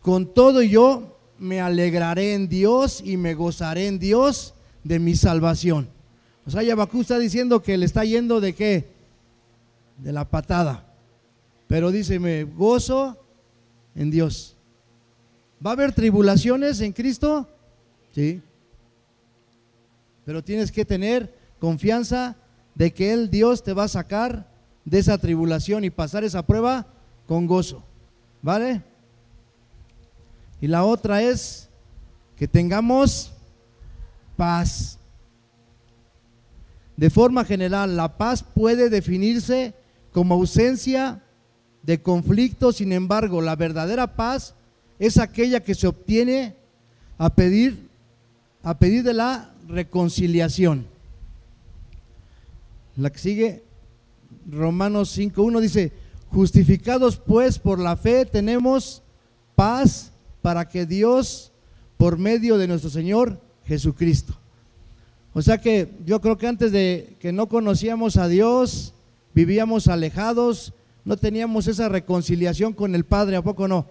con 0.00 0.32
todo 0.32 0.62
yo 0.62 1.18
me 1.38 1.60
alegraré 1.60 2.34
en 2.34 2.48
Dios 2.48 3.02
y 3.04 3.16
me 3.16 3.34
gozaré 3.34 3.86
en 3.86 3.98
Dios 3.98 4.54
de 4.84 4.98
mi 4.98 5.14
salvación. 5.14 5.88
O 6.46 6.50
sea, 6.50 6.62
Yabacú 6.62 7.02
está 7.02 7.18
diciendo 7.18 7.62
que 7.62 7.76
le 7.76 7.86
está 7.86 8.04
yendo 8.04 8.40
de 8.40 8.54
qué? 8.54 8.88
De 9.98 10.12
la 10.12 10.28
patada. 10.28 10.86
Pero 11.66 11.90
dice, 11.90 12.18
me 12.18 12.44
gozo 12.44 13.18
en 13.94 14.10
Dios. 14.10 14.56
¿Va 15.64 15.70
a 15.70 15.72
haber 15.74 15.92
tribulaciones 15.92 16.80
en 16.80 16.92
Cristo? 16.92 17.48
Sí. 18.14 18.40
Pero 20.24 20.42
tienes 20.42 20.72
que 20.72 20.84
tener 20.84 21.34
confianza 21.58 22.36
de 22.74 22.92
que 22.92 23.12
Él, 23.12 23.30
Dios, 23.30 23.62
te 23.62 23.74
va 23.74 23.84
a 23.84 23.88
sacar 23.88 24.48
de 24.84 24.98
esa 24.98 25.18
tribulación 25.18 25.84
y 25.84 25.90
pasar 25.90 26.24
esa 26.24 26.46
prueba 26.46 26.86
con 27.26 27.46
gozo. 27.46 27.84
¿Vale? 28.42 28.82
Y 30.62 30.66
la 30.66 30.84
otra 30.84 31.22
es 31.22 31.68
que 32.36 32.48
tengamos 32.48 33.32
paz. 34.36 34.98
De 36.96 37.10
forma 37.10 37.44
general, 37.44 37.96
la 37.96 38.16
paz 38.16 38.42
puede 38.42 38.88
definirse 38.88 39.74
como 40.12 40.34
ausencia 40.34 41.22
de 41.82 42.02
conflicto, 42.02 42.72
sin 42.72 42.92
embargo, 42.92 43.40
la 43.40 43.56
verdadera 43.56 44.16
paz 44.16 44.54
es 45.00 45.18
aquella 45.18 45.60
que 45.60 45.74
se 45.74 45.88
obtiene 45.88 46.54
a 47.16 47.34
pedir, 47.34 47.88
a 48.62 48.78
pedir 48.78 49.02
de 49.02 49.14
la 49.14 49.52
reconciliación. 49.66 50.86
La 52.96 53.10
que 53.10 53.18
sigue, 53.18 53.64
Romanos 54.46 55.18
5.1 55.18 55.60
dice, 55.60 55.92
justificados 56.28 57.16
pues 57.16 57.58
por 57.58 57.78
la 57.78 57.96
fe 57.96 58.26
tenemos 58.26 59.02
paz 59.56 60.12
para 60.42 60.68
que 60.68 60.84
Dios, 60.84 61.50
por 61.96 62.18
medio 62.18 62.58
de 62.58 62.68
nuestro 62.68 62.90
Señor 62.90 63.40
Jesucristo. 63.64 64.34
O 65.32 65.40
sea 65.40 65.58
que 65.58 65.90
yo 66.04 66.20
creo 66.20 66.36
que 66.36 66.46
antes 66.46 66.72
de 66.72 67.16
que 67.20 67.32
no 67.32 67.48
conocíamos 67.48 68.18
a 68.18 68.28
Dios, 68.28 68.92
vivíamos 69.32 69.88
alejados, 69.88 70.74
no 71.06 71.16
teníamos 71.16 71.68
esa 71.68 71.88
reconciliación 71.88 72.74
con 72.74 72.94
el 72.94 73.04
Padre, 73.04 73.36
¿a 73.36 73.42
poco 73.42 73.66
no? 73.66 73.86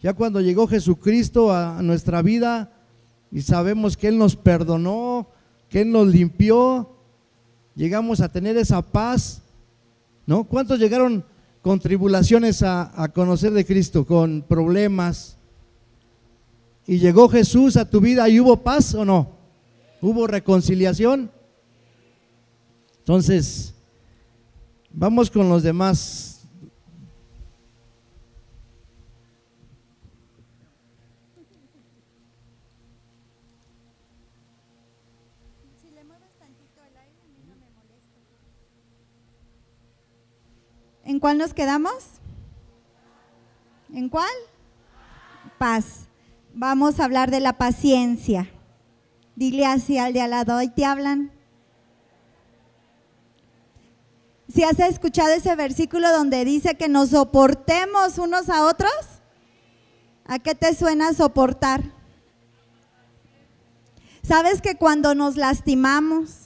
Ya 0.00 0.14
cuando 0.14 0.40
llegó 0.40 0.66
Jesucristo 0.66 1.52
a 1.52 1.82
nuestra 1.82 2.22
vida 2.22 2.72
y 3.30 3.42
sabemos 3.42 3.96
que 3.96 4.08
Él 4.08 4.16
nos 4.16 4.34
perdonó, 4.34 5.28
que 5.68 5.82
Él 5.82 5.92
nos 5.92 6.08
limpió, 6.08 6.90
llegamos 7.74 8.20
a 8.20 8.30
tener 8.30 8.56
esa 8.56 8.80
paz, 8.80 9.42
¿no? 10.26 10.44
¿Cuántos 10.44 10.78
llegaron 10.78 11.24
con 11.60 11.78
tribulaciones 11.80 12.62
a, 12.62 12.90
a 13.02 13.08
conocer 13.08 13.52
de 13.52 13.66
Cristo, 13.66 14.06
con 14.06 14.42
problemas? 14.42 15.36
Y 16.86 16.98
llegó 16.98 17.28
Jesús 17.28 17.76
a 17.76 17.88
tu 17.88 18.00
vida 18.00 18.26
y 18.28 18.40
hubo 18.40 18.56
paz 18.56 18.94
o 18.94 19.04
no? 19.04 19.30
¿Hubo 20.00 20.26
reconciliación? 20.26 21.30
Entonces, 23.00 23.74
vamos 24.90 25.30
con 25.30 25.48
los 25.50 25.62
demás 25.62 26.29
¿En 41.20 41.22
cuál 41.22 41.36
nos 41.36 41.52
quedamos? 41.52 41.92
¿En 43.92 44.08
cuál? 44.08 44.30
Paz. 45.58 46.06
Vamos 46.54 46.98
a 46.98 47.04
hablar 47.04 47.30
de 47.30 47.40
la 47.40 47.58
paciencia. 47.58 48.50
Dile 49.36 49.66
así 49.66 49.98
al 49.98 50.14
de 50.14 50.22
al 50.22 50.30
lado, 50.30 50.62
¿y 50.62 50.70
te 50.70 50.86
hablan? 50.86 51.30
Si 54.48 54.64
has 54.64 54.80
escuchado 54.80 55.34
ese 55.34 55.54
versículo 55.56 56.10
donde 56.10 56.46
dice 56.46 56.76
que 56.76 56.88
nos 56.88 57.10
soportemos 57.10 58.16
unos 58.16 58.48
a 58.48 58.64
otros, 58.64 58.90
¿a 60.24 60.38
qué 60.38 60.54
te 60.54 60.74
suena 60.74 61.12
soportar? 61.12 61.82
¿Sabes 64.22 64.62
que 64.62 64.76
cuando 64.76 65.14
nos 65.14 65.36
lastimamos, 65.36 66.39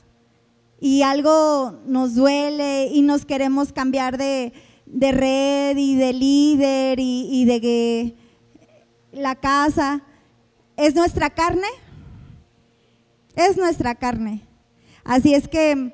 y 0.81 1.03
algo 1.03 1.81
nos 1.87 2.15
duele 2.15 2.89
y 2.93 3.03
nos 3.03 3.25
queremos 3.25 3.73
cambiar 3.73 4.19
de, 4.19 4.53
red 4.87 5.77
y 5.77 5.97
de 5.97 6.13
líder 6.13 7.01
y, 7.01 7.29
y 7.31 7.45
de 7.45 8.17
la 9.13 9.35
casa, 9.37 10.03
¿es 10.77 10.95
nuestra 10.95 11.31
carne? 11.31 11.69
Es 13.37 13.57
nuestra 13.57 13.95
carne. 13.95 14.43
Así 15.05 15.35
es 15.35 15.49
que 15.49 15.93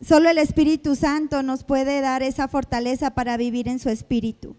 solo 0.00 0.30
el 0.30 0.38
Espíritu 0.38 0.96
Santo 0.96 1.42
nos 1.42 1.64
puede 1.64 2.00
dar 2.00 2.22
esa 2.22 2.48
fortaleza 2.48 3.10
para 3.10 3.36
vivir 3.36 3.68
en 3.68 3.78
su 3.78 3.88
espíritu. 3.88 4.56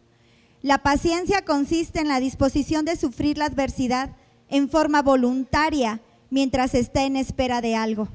La 0.62 0.80
paciencia 0.80 1.44
consiste 1.46 2.02
en 2.02 2.10
la 2.10 2.20
disposición 2.20 2.86
de 2.86 2.98
sufrir 2.98 3.38
la 3.38 3.46
adversidad 3.46 4.16
en 4.50 4.70
forma 4.70 5.02
voluntaria 5.02 6.02
mientras 6.30 6.76
está 6.76 7.04
en 7.04 7.16
espera 7.16 7.62
de 7.62 7.76
algo. 7.76 8.10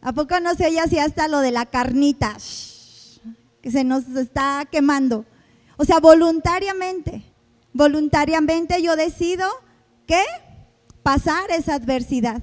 ¿A 0.00 0.12
poco 0.12 0.38
no 0.40 0.54
se 0.54 0.66
oye 0.66 0.80
así 0.80 0.98
hasta 0.98 1.28
lo 1.28 1.40
de 1.40 1.50
la 1.50 1.66
carnita? 1.66 2.36
Que 3.60 3.70
se 3.70 3.84
nos 3.84 4.06
está 4.08 4.66
quemando. 4.70 5.24
O 5.76 5.84
sea, 5.84 6.00
voluntariamente, 6.00 7.22
voluntariamente 7.72 8.82
yo 8.82 8.96
decido 8.96 9.46
que 10.06 10.22
pasar 11.02 11.50
esa 11.50 11.74
adversidad 11.74 12.42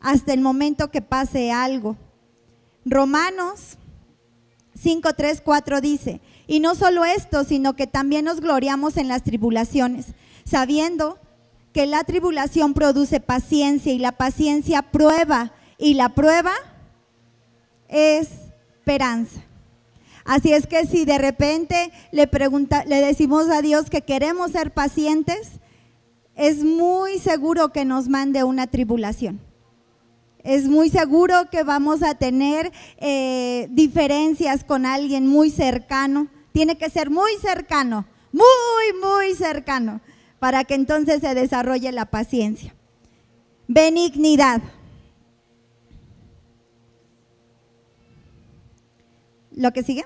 hasta 0.00 0.32
el 0.32 0.40
momento 0.40 0.90
que 0.90 1.02
pase 1.02 1.50
algo. 1.50 1.96
Romanos 2.84 3.78
5, 4.78 5.14
3, 5.14 5.40
4 5.40 5.80
dice, 5.80 6.20
y 6.46 6.60
no 6.60 6.74
solo 6.74 7.04
esto, 7.04 7.44
sino 7.44 7.74
que 7.74 7.86
también 7.86 8.26
nos 8.26 8.40
gloriamos 8.40 8.96
en 8.96 9.08
las 9.08 9.22
tribulaciones, 9.22 10.08
sabiendo 10.44 11.18
que 11.72 11.86
la 11.86 12.04
tribulación 12.04 12.74
produce 12.74 13.20
paciencia 13.20 13.92
y 13.92 13.98
la 13.98 14.12
paciencia 14.12 14.82
prueba 14.82 15.52
y 15.78 15.94
la 15.94 16.10
prueba 16.10 16.52
es 17.88 18.28
esperanza. 18.84 19.40
Así 20.26 20.52
es 20.52 20.66
que 20.66 20.84
si 20.86 21.06
de 21.06 21.16
repente 21.16 21.90
le, 22.12 22.26
pregunta, 22.26 22.84
le 22.86 22.96
decimos 23.00 23.48
a 23.48 23.62
Dios 23.62 23.88
que 23.88 24.02
queremos 24.02 24.52
ser 24.52 24.72
pacientes, 24.72 25.52
es 26.34 26.62
muy 26.64 27.18
seguro 27.18 27.72
que 27.72 27.86
nos 27.86 28.08
mande 28.08 28.44
una 28.44 28.66
tribulación. 28.66 29.40
Es 30.42 30.68
muy 30.68 30.90
seguro 30.90 31.48
que 31.50 31.62
vamos 31.62 32.02
a 32.02 32.14
tener 32.14 32.72
eh, 32.98 33.68
diferencias 33.70 34.64
con 34.64 34.84
alguien 34.84 35.26
muy 35.26 35.50
cercano. 35.50 36.28
Tiene 36.52 36.76
que 36.76 36.90
ser 36.90 37.08
muy 37.08 37.32
cercano, 37.40 38.06
muy, 38.32 38.44
muy 39.02 39.34
cercano, 39.34 40.02
para 40.38 40.64
que 40.64 40.74
entonces 40.74 41.22
se 41.22 41.34
desarrolle 41.34 41.90
la 41.92 42.04
paciencia. 42.04 42.74
Benignidad. 43.66 44.60
¿Lo 49.54 49.72
que 49.72 49.82
sigue? 49.82 50.04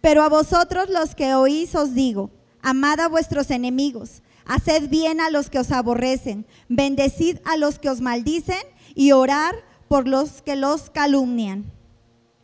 Pero 0.00 0.22
a 0.22 0.28
vosotros 0.28 0.88
los 0.90 1.14
que 1.14 1.34
oís 1.34 1.74
os 1.74 1.94
digo, 1.94 2.30
amad 2.62 3.00
a 3.00 3.08
vuestros 3.08 3.50
enemigos, 3.50 4.22
haced 4.46 4.88
bien 4.88 5.20
a 5.20 5.30
los 5.30 5.50
que 5.50 5.58
os 5.58 5.70
aborrecen, 5.70 6.46
bendecid 6.68 7.38
a 7.44 7.56
los 7.56 7.78
que 7.78 7.90
os 7.90 8.00
maldicen 8.00 8.62
y 8.94 9.12
orar 9.12 9.54
por 9.88 10.06
los 10.06 10.42
que 10.42 10.56
los 10.56 10.90
calumnian. 10.90 11.70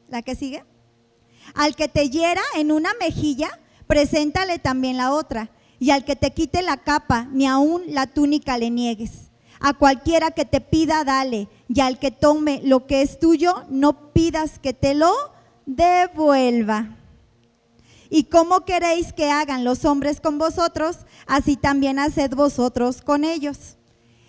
¿La 0.09 0.23
que 0.23 0.35
sigue? 0.35 0.65
Al 1.55 1.77
que 1.77 1.89
te 1.89 2.09
hiera 2.11 2.43
en 2.57 2.73
una 2.73 2.93
mejilla, 3.01 3.51
preséntale 3.87 4.59
también 4.59 4.97
la 4.97 5.13
otra. 5.13 5.51
Y 5.79 5.91
al 5.91 6.05
que 6.05 6.17
te 6.17 6.33
quite 6.33 6.63
la 6.63 6.79
capa, 6.79 7.29
ni 7.33 7.47
aun 7.47 7.83
la 7.89 8.07
túnica 8.07 8.57
le 8.57 8.71
niegues. 8.71 9.24
A 9.67 9.73
cualquiera 9.73 10.31
que 10.31 10.45
te 10.45 10.61
pida, 10.61 11.05
dale. 11.05 11.49
Y 11.69 11.81
al 11.81 11.99
que 11.99 12.11
tome 12.11 12.61
lo 12.65 12.87
que 12.87 13.01
es 13.01 13.19
tuyo, 13.19 13.65
no 13.71 14.13
pidas 14.13 14.59
que 14.59 14.75
te 14.75 14.93
lo 14.93 15.11
devuelva. 15.65 16.99
Y 18.11 18.25
como 18.25 18.67
queréis 18.67 19.15
que 19.15 19.31
hagan 19.31 19.65
los 19.65 19.87
hombres 19.87 20.21
con 20.21 20.37
vosotros, 20.37 20.99
así 21.27 21.57
también 21.57 21.99
haced 21.99 22.35
vosotros 22.35 23.01
con 23.01 23.25
ellos. 23.25 23.79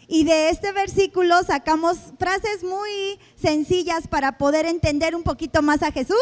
Y 0.08 0.24
de 0.24 0.52
este 0.52 0.71
versículo 0.71 1.43
sacamos 1.43 1.98
frases 2.17 2.63
muy 2.63 3.19
sencillas 3.36 4.08
para 4.08 4.38
poder 4.38 4.65
entender 4.65 5.17
un 5.17 5.24
poquito 5.24 5.62
más 5.62 5.84
a 5.84 5.91
Jesús, 5.91 6.15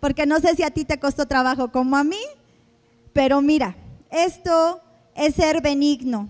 porque 0.00 0.24
no 0.24 0.40
sé 0.40 0.56
si 0.56 0.62
a 0.62 0.70
ti 0.70 0.86
te 0.86 0.98
costó 0.98 1.26
trabajo 1.26 1.70
como 1.70 1.94
a 1.94 2.04
mí, 2.04 2.22
pero 3.12 3.42
mira, 3.42 3.76
esto 4.10 4.80
es 5.14 5.34
ser 5.34 5.60
benigno, 5.60 6.26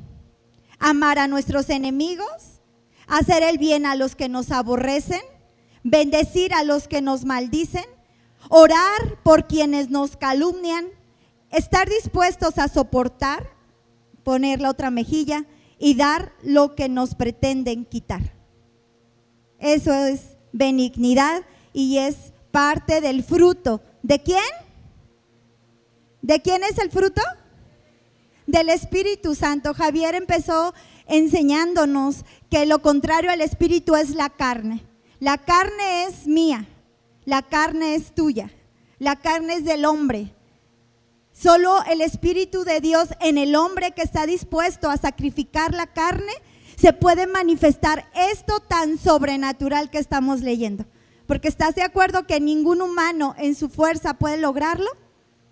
amar 0.80 1.18
a 1.18 1.28
nuestros 1.28 1.70
enemigos, 1.70 2.60
hacer 3.06 3.42
el 3.44 3.58
bien 3.58 3.86
a 3.86 3.94
los 3.94 4.16
que 4.16 4.28
nos 4.28 4.50
aborrecen, 4.50 5.20
bendecir 5.84 6.52
a 6.54 6.64
los 6.64 6.88
que 6.88 7.02
nos 7.02 7.24
maldicen, 7.24 7.84
orar 8.48 9.22
por 9.22 9.46
quienes 9.46 9.90
nos 9.90 10.16
calumnian, 10.16 10.86
estar 11.50 11.88
dispuestos 11.88 12.58
a 12.58 12.68
soportar, 12.68 13.50
poner 14.24 14.60
la 14.60 14.70
otra 14.70 14.90
mejilla 14.90 15.44
y 15.78 15.94
dar 15.94 16.32
lo 16.42 16.74
que 16.74 16.88
nos 16.88 17.14
pretenden 17.14 17.84
quitar. 17.84 18.34
Eso 19.58 19.92
es 19.92 20.36
benignidad 20.52 21.42
y 21.72 21.98
es 21.98 22.32
parte 22.50 23.00
del 23.00 23.22
fruto. 23.22 23.82
¿De 24.02 24.22
quién? 24.22 24.42
¿De 26.22 26.40
quién 26.40 26.62
es 26.64 26.78
el 26.78 26.90
fruto? 26.90 27.22
Del 28.50 28.68
Espíritu 28.68 29.36
Santo. 29.36 29.74
Javier 29.74 30.16
empezó 30.16 30.74
enseñándonos 31.06 32.24
que 32.50 32.66
lo 32.66 32.82
contrario 32.82 33.30
al 33.30 33.42
Espíritu 33.42 33.94
es 33.94 34.10
la 34.10 34.28
carne. 34.28 34.84
La 35.20 35.38
carne 35.38 36.04
es 36.04 36.26
mía, 36.26 36.66
la 37.24 37.42
carne 37.42 37.94
es 37.94 38.12
tuya, 38.12 38.50
la 38.98 39.14
carne 39.14 39.54
es 39.54 39.64
del 39.64 39.84
hombre. 39.84 40.34
Solo 41.32 41.78
el 41.88 42.00
Espíritu 42.00 42.64
de 42.64 42.80
Dios 42.80 43.10
en 43.20 43.38
el 43.38 43.54
hombre 43.54 43.92
que 43.92 44.02
está 44.02 44.26
dispuesto 44.26 44.90
a 44.90 44.96
sacrificar 44.96 45.72
la 45.72 45.86
carne 45.86 46.32
se 46.76 46.92
puede 46.92 47.28
manifestar 47.28 48.10
esto 48.14 48.58
tan 48.58 48.98
sobrenatural 48.98 49.90
que 49.90 49.98
estamos 49.98 50.40
leyendo. 50.40 50.86
Porque 51.26 51.46
estás 51.46 51.76
de 51.76 51.82
acuerdo 51.82 52.26
que 52.26 52.40
ningún 52.40 52.82
humano 52.82 53.36
en 53.38 53.54
su 53.54 53.68
fuerza 53.68 54.14
puede 54.14 54.38
lograrlo. 54.38 54.90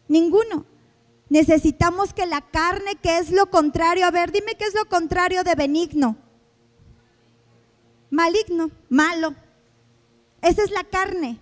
Ninguno. 0.08 0.66
Necesitamos 1.28 2.14
que 2.14 2.26
la 2.26 2.40
carne, 2.40 2.96
que 2.96 3.18
es 3.18 3.30
lo 3.30 3.50
contrario, 3.50 4.06
a 4.06 4.10
ver, 4.10 4.32
dime 4.32 4.54
qué 4.56 4.64
es 4.64 4.74
lo 4.74 4.86
contrario 4.86 5.44
de 5.44 5.54
benigno. 5.54 6.16
Maligno, 8.10 8.70
malo. 8.88 9.34
Esa 10.40 10.62
es 10.62 10.70
la 10.70 10.84
carne. 10.84 11.38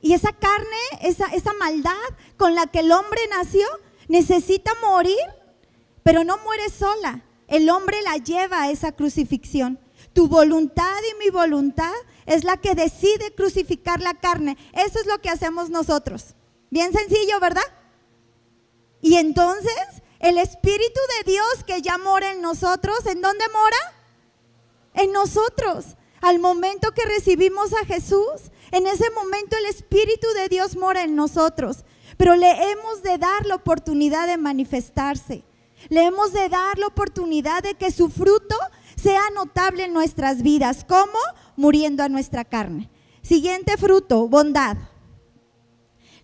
Y 0.00 0.14
esa 0.14 0.32
carne, 0.32 0.76
esa, 1.02 1.26
esa 1.28 1.52
maldad 1.54 1.92
con 2.36 2.54
la 2.54 2.66
que 2.66 2.80
el 2.80 2.92
hombre 2.92 3.20
nació, 3.30 3.66
necesita 4.08 4.72
morir, 4.82 5.18
pero 6.02 6.24
no 6.24 6.38
muere 6.38 6.70
sola. 6.70 7.22
El 7.46 7.68
hombre 7.68 8.00
la 8.02 8.16
lleva 8.16 8.62
a 8.62 8.70
esa 8.70 8.92
crucifixión. 8.92 9.78
Tu 10.12 10.28
voluntad 10.28 10.96
y 11.10 11.24
mi 11.24 11.30
voluntad 11.30 11.92
es 12.24 12.44
la 12.44 12.56
que 12.56 12.74
decide 12.74 13.34
crucificar 13.34 14.00
la 14.00 14.14
carne. 14.14 14.56
Eso 14.72 14.98
es 14.98 15.06
lo 15.06 15.20
que 15.20 15.28
hacemos 15.28 15.70
nosotros. 15.70 16.34
Bien 16.70 16.92
sencillo, 16.92 17.38
¿verdad? 17.40 17.62
Y 19.04 19.16
entonces 19.16 20.02
el 20.18 20.38
Espíritu 20.38 21.00
de 21.18 21.32
Dios 21.32 21.62
que 21.66 21.82
ya 21.82 21.98
mora 21.98 22.32
en 22.32 22.40
nosotros, 22.40 23.04
¿en 23.04 23.20
dónde 23.20 23.44
mora? 23.52 23.76
En 24.94 25.12
nosotros. 25.12 25.98
Al 26.22 26.38
momento 26.38 26.92
que 26.92 27.04
recibimos 27.04 27.74
a 27.74 27.84
Jesús, 27.84 28.50
en 28.72 28.86
ese 28.86 29.10
momento 29.10 29.58
el 29.58 29.66
Espíritu 29.66 30.26
de 30.34 30.48
Dios 30.48 30.74
mora 30.76 31.02
en 31.02 31.16
nosotros. 31.16 31.84
Pero 32.16 32.34
le 32.34 32.70
hemos 32.70 33.02
de 33.02 33.18
dar 33.18 33.44
la 33.44 33.56
oportunidad 33.56 34.26
de 34.26 34.38
manifestarse. 34.38 35.44
Le 35.90 36.04
hemos 36.04 36.32
de 36.32 36.48
dar 36.48 36.78
la 36.78 36.86
oportunidad 36.86 37.62
de 37.62 37.74
que 37.74 37.90
su 37.90 38.08
fruto 38.08 38.56
sea 38.96 39.28
notable 39.34 39.84
en 39.84 39.92
nuestras 39.92 40.40
vidas. 40.40 40.86
¿Cómo? 40.88 41.18
Muriendo 41.56 42.02
a 42.04 42.08
nuestra 42.08 42.46
carne. 42.46 42.88
Siguiente 43.20 43.76
fruto, 43.76 44.28
bondad. 44.28 44.78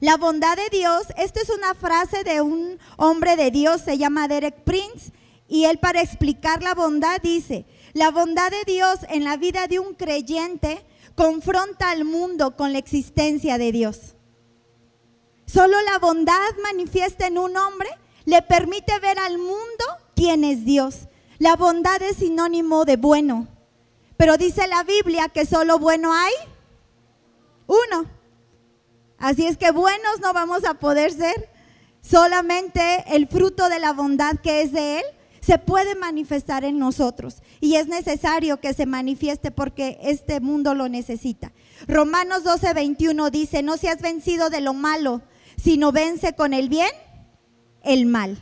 La 0.01 0.17
bondad 0.17 0.57
de 0.57 0.71
Dios, 0.71 1.03
esta 1.19 1.43
es 1.43 1.51
una 1.51 1.75
frase 1.75 2.25
de 2.25 2.41
un 2.41 2.79
hombre 2.97 3.37
de 3.37 3.51
Dios, 3.51 3.83
se 3.83 3.99
llama 3.99 4.29
Derek 4.29 4.65
Prince, 4.65 5.13
y 5.47 5.67
él 5.67 5.79
para 5.79 6.01
explicar 6.01 6.63
la 6.63 6.75
bondad 6.75 7.21
dice, 7.21 7.67
la 7.93 8.11
bondad 8.11 8.51
de 8.51 8.65
Dios 8.65 9.01
en 9.11 9.25
la 9.25 9.37
vida 9.37 9.67
de 9.67 9.79
un 9.79 9.93
creyente 9.93 10.87
confronta 11.15 11.91
al 11.91 12.07
mundo 12.07 12.57
con 12.57 12.73
la 12.73 12.79
existencia 12.79 13.59
de 13.59 13.73
Dios. 13.73 14.15
Solo 15.45 15.79
la 15.83 15.99
bondad 15.99 16.49
manifiesta 16.63 17.27
en 17.27 17.37
un 17.37 17.55
hombre 17.59 17.91
le 18.25 18.41
permite 18.41 18.99
ver 19.01 19.19
al 19.19 19.37
mundo 19.37 19.85
quién 20.15 20.45
es 20.45 20.65
Dios. 20.65 21.09
La 21.39 21.57
bondad 21.57 22.01
es 22.01 22.17
sinónimo 22.17 22.87
de 22.87 22.97
bueno, 22.97 23.49
pero 24.17 24.39
dice 24.39 24.67
la 24.67 24.83
Biblia 24.83 25.29
que 25.29 25.45
solo 25.45 25.79
bueno 25.79 26.15
hay 26.15 26.33
uno. 27.67 28.20
Así 29.21 29.47
es 29.47 29.59
que 29.59 29.71
buenos 29.71 30.21
no 30.21 30.33
vamos 30.33 30.65
a 30.65 30.75
poder 30.75 31.13
ser. 31.13 31.51
Solamente 32.01 33.05
el 33.15 33.29
fruto 33.29 33.69
de 33.69 33.79
la 33.79 33.93
bondad 33.93 34.37
que 34.43 34.63
es 34.63 34.73
de 34.73 34.99
Él 34.99 35.05
se 35.41 35.59
puede 35.59 35.95
manifestar 35.95 36.65
en 36.65 36.79
nosotros. 36.79 37.43
Y 37.61 37.77
es 37.77 37.87
necesario 37.87 38.61
que 38.61 38.73
se 38.73 38.87
manifieste 38.87 39.51
porque 39.51 39.99
este 40.03 40.41
mundo 40.41 40.75
lo 40.75 40.89
necesita. 40.89 41.53
Romanos 41.87 42.45
12, 42.45 42.73
21 42.73 43.31
dice, 43.31 43.63
no 43.63 43.77
seas 43.77 44.01
vencido 44.01 44.49
de 44.49 44.63
lo 44.63 44.73
malo, 44.73 45.21
sino 45.57 45.93
vence 45.93 46.35
con 46.35 46.55
el 46.55 46.71
bien 46.71 46.91
el 47.83 48.07
mal. 48.07 48.39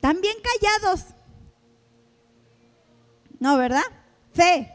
También 0.00 0.34
callados. 0.42 1.06
No, 3.40 3.58
¿verdad? 3.58 3.82
Fe. 4.32 4.70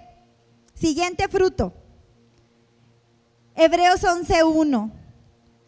Siguiente 0.73 1.29
fruto. 1.29 1.73
Hebreos 3.57 4.01
11.1. 4.01 4.91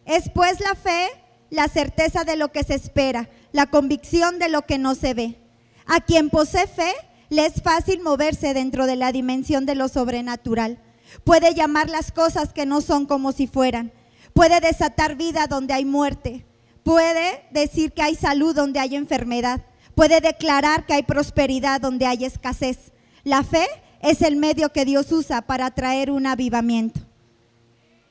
Es 0.04 0.28
pues 0.34 0.60
la 0.60 0.74
fe, 0.74 1.08
la 1.48 1.68
certeza 1.68 2.24
de 2.24 2.36
lo 2.36 2.52
que 2.52 2.62
se 2.62 2.74
espera, 2.74 3.30
la 3.52 3.66
convicción 3.66 4.38
de 4.38 4.50
lo 4.50 4.62
que 4.66 4.76
no 4.76 4.94
se 4.94 5.14
ve. 5.14 5.38
A 5.86 6.00
quien 6.00 6.28
posee 6.28 6.66
fe, 6.66 6.92
le 7.30 7.46
es 7.46 7.62
fácil 7.62 8.02
moverse 8.02 8.52
dentro 8.52 8.84
de 8.84 8.96
la 8.96 9.10
dimensión 9.10 9.64
de 9.64 9.74
lo 9.74 9.88
sobrenatural. 9.88 10.78
Puede 11.24 11.54
llamar 11.54 11.88
las 11.88 12.12
cosas 12.12 12.52
que 12.52 12.66
no 12.66 12.82
son 12.82 13.06
como 13.06 13.32
si 13.32 13.46
fueran. 13.46 13.90
Puede 14.34 14.60
desatar 14.60 15.16
vida 15.16 15.46
donde 15.46 15.72
hay 15.72 15.86
muerte. 15.86 16.44
Puede 16.82 17.46
decir 17.52 17.92
que 17.92 18.02
hay 18.02 18.16
salud 18.16 18.54
donde 18.54 18.80
hay 18.80 18.96
enfermedad. 18.96 19.62
Puede 19.94 20.20
declarar 20.20 20.84
que 20.84 20.92
hay 20.92 21.04
prosperidad 21.04 21.80
donde 21.80 22.04
hay 22.04 22.26
escasez. 22.26 22.92
La 23.24 23.42
fe 23.42 23.66
es 24.02 24.20
el 24.20 24.36
medio 24.36 24.72
que 24.72 24.84
Dios 24.84 25.10
usa 25.10 25.40
para 25.42 25.70
traer 25.70 26.10
un 26.10 26.26
avivamiento. 26.26 27.07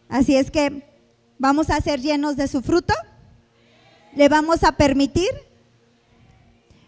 Así 0.10 0.36
es 0.36 0.52
que 0.52 0.84
vamos 1.38 1.70
a 1.70 1.82
ser 1.82 2.02
llenos 2.02 2.36
de 2.36 2.48
su 2.48 2.62
fruto. 2.62 2.93
¿Le 4.15 4.30
vamos 4.30 4.63
a 4.63 4.72
permitir? 4.74 5.30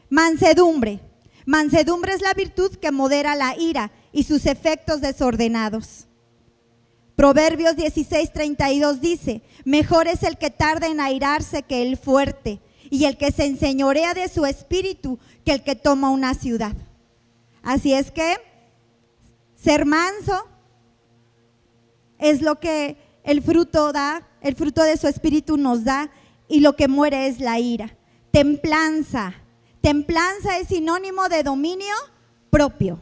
Mansedumbre. 0.09 0.99
Mansedumbre 1.45 2.13
es 2.13 2.21
la 2.21 2.33
virtud 2.33 2.75
que 2.75 2.91
modera 2.91 3.35
la 3.35 3.57
ira 3.57 3.91
y 4.11 4.23
sus 4.23 4.45
efectos 4.45 5.01
desordenados. 5.01 6.07
Proverbios 7.15 7.75
16, 7.75 8.31
32 8.31 9.01
dice, 9.01 9.41
mejor 9.65 10.07
es 10.07 10.23
el 10.23 10.37
que 10.37 10.49
tarda 10.49 10.87
en 10.87 11.01
airarse 11.01 11.63
que 11.63 11.81
el 11.81 11.97
fuerte, 11.97 12.61
y 12.89 13.05
el 13.05 13.17
que 13.17 13.31
se 13.31 13.45
enseñorea 13.45 14.13
de 14.13 14.27
su 14.27 14.45
espíritu 14.45 15.19
que 15.45 15.53
el 15.53 15.63
que 15.63 15.75
toma 15.75 16.09
una 16.09 16.33
ciudad. 16.33 16.75
Así 17.61 17.93
es 17.93 18.11
que 18.11 18.37
ser 19.55 19.85
manso 19.85 20.47
es 22.17 22.41
lo 22.41 22.59
que 22.59 22.97
el 23.23 23.41
fruto 23.41 23.91
da, 23.91 24.27
el 24.41 24.55
fruto 24.55 24.83
de 24.83 24.97
su 24.97 25.07
espíritu 25.07 25.57
nos 25.57 25.83
da, 25.83 26.11
y 26.47 26.61
lo 26.61 26.75
que 26.75 26.87
muere 26.87 27.27
es 27.27 27.39
la 27.39 27.59
ira. 27.59 27.95
Templanza. 28.31 29.33
Templanza 29.81 30.57
es 30.57 30.67
sinónimo 30.67 31.29
de 31.29 31.43
dominio 31.43 31.95
propio 32.49 33.01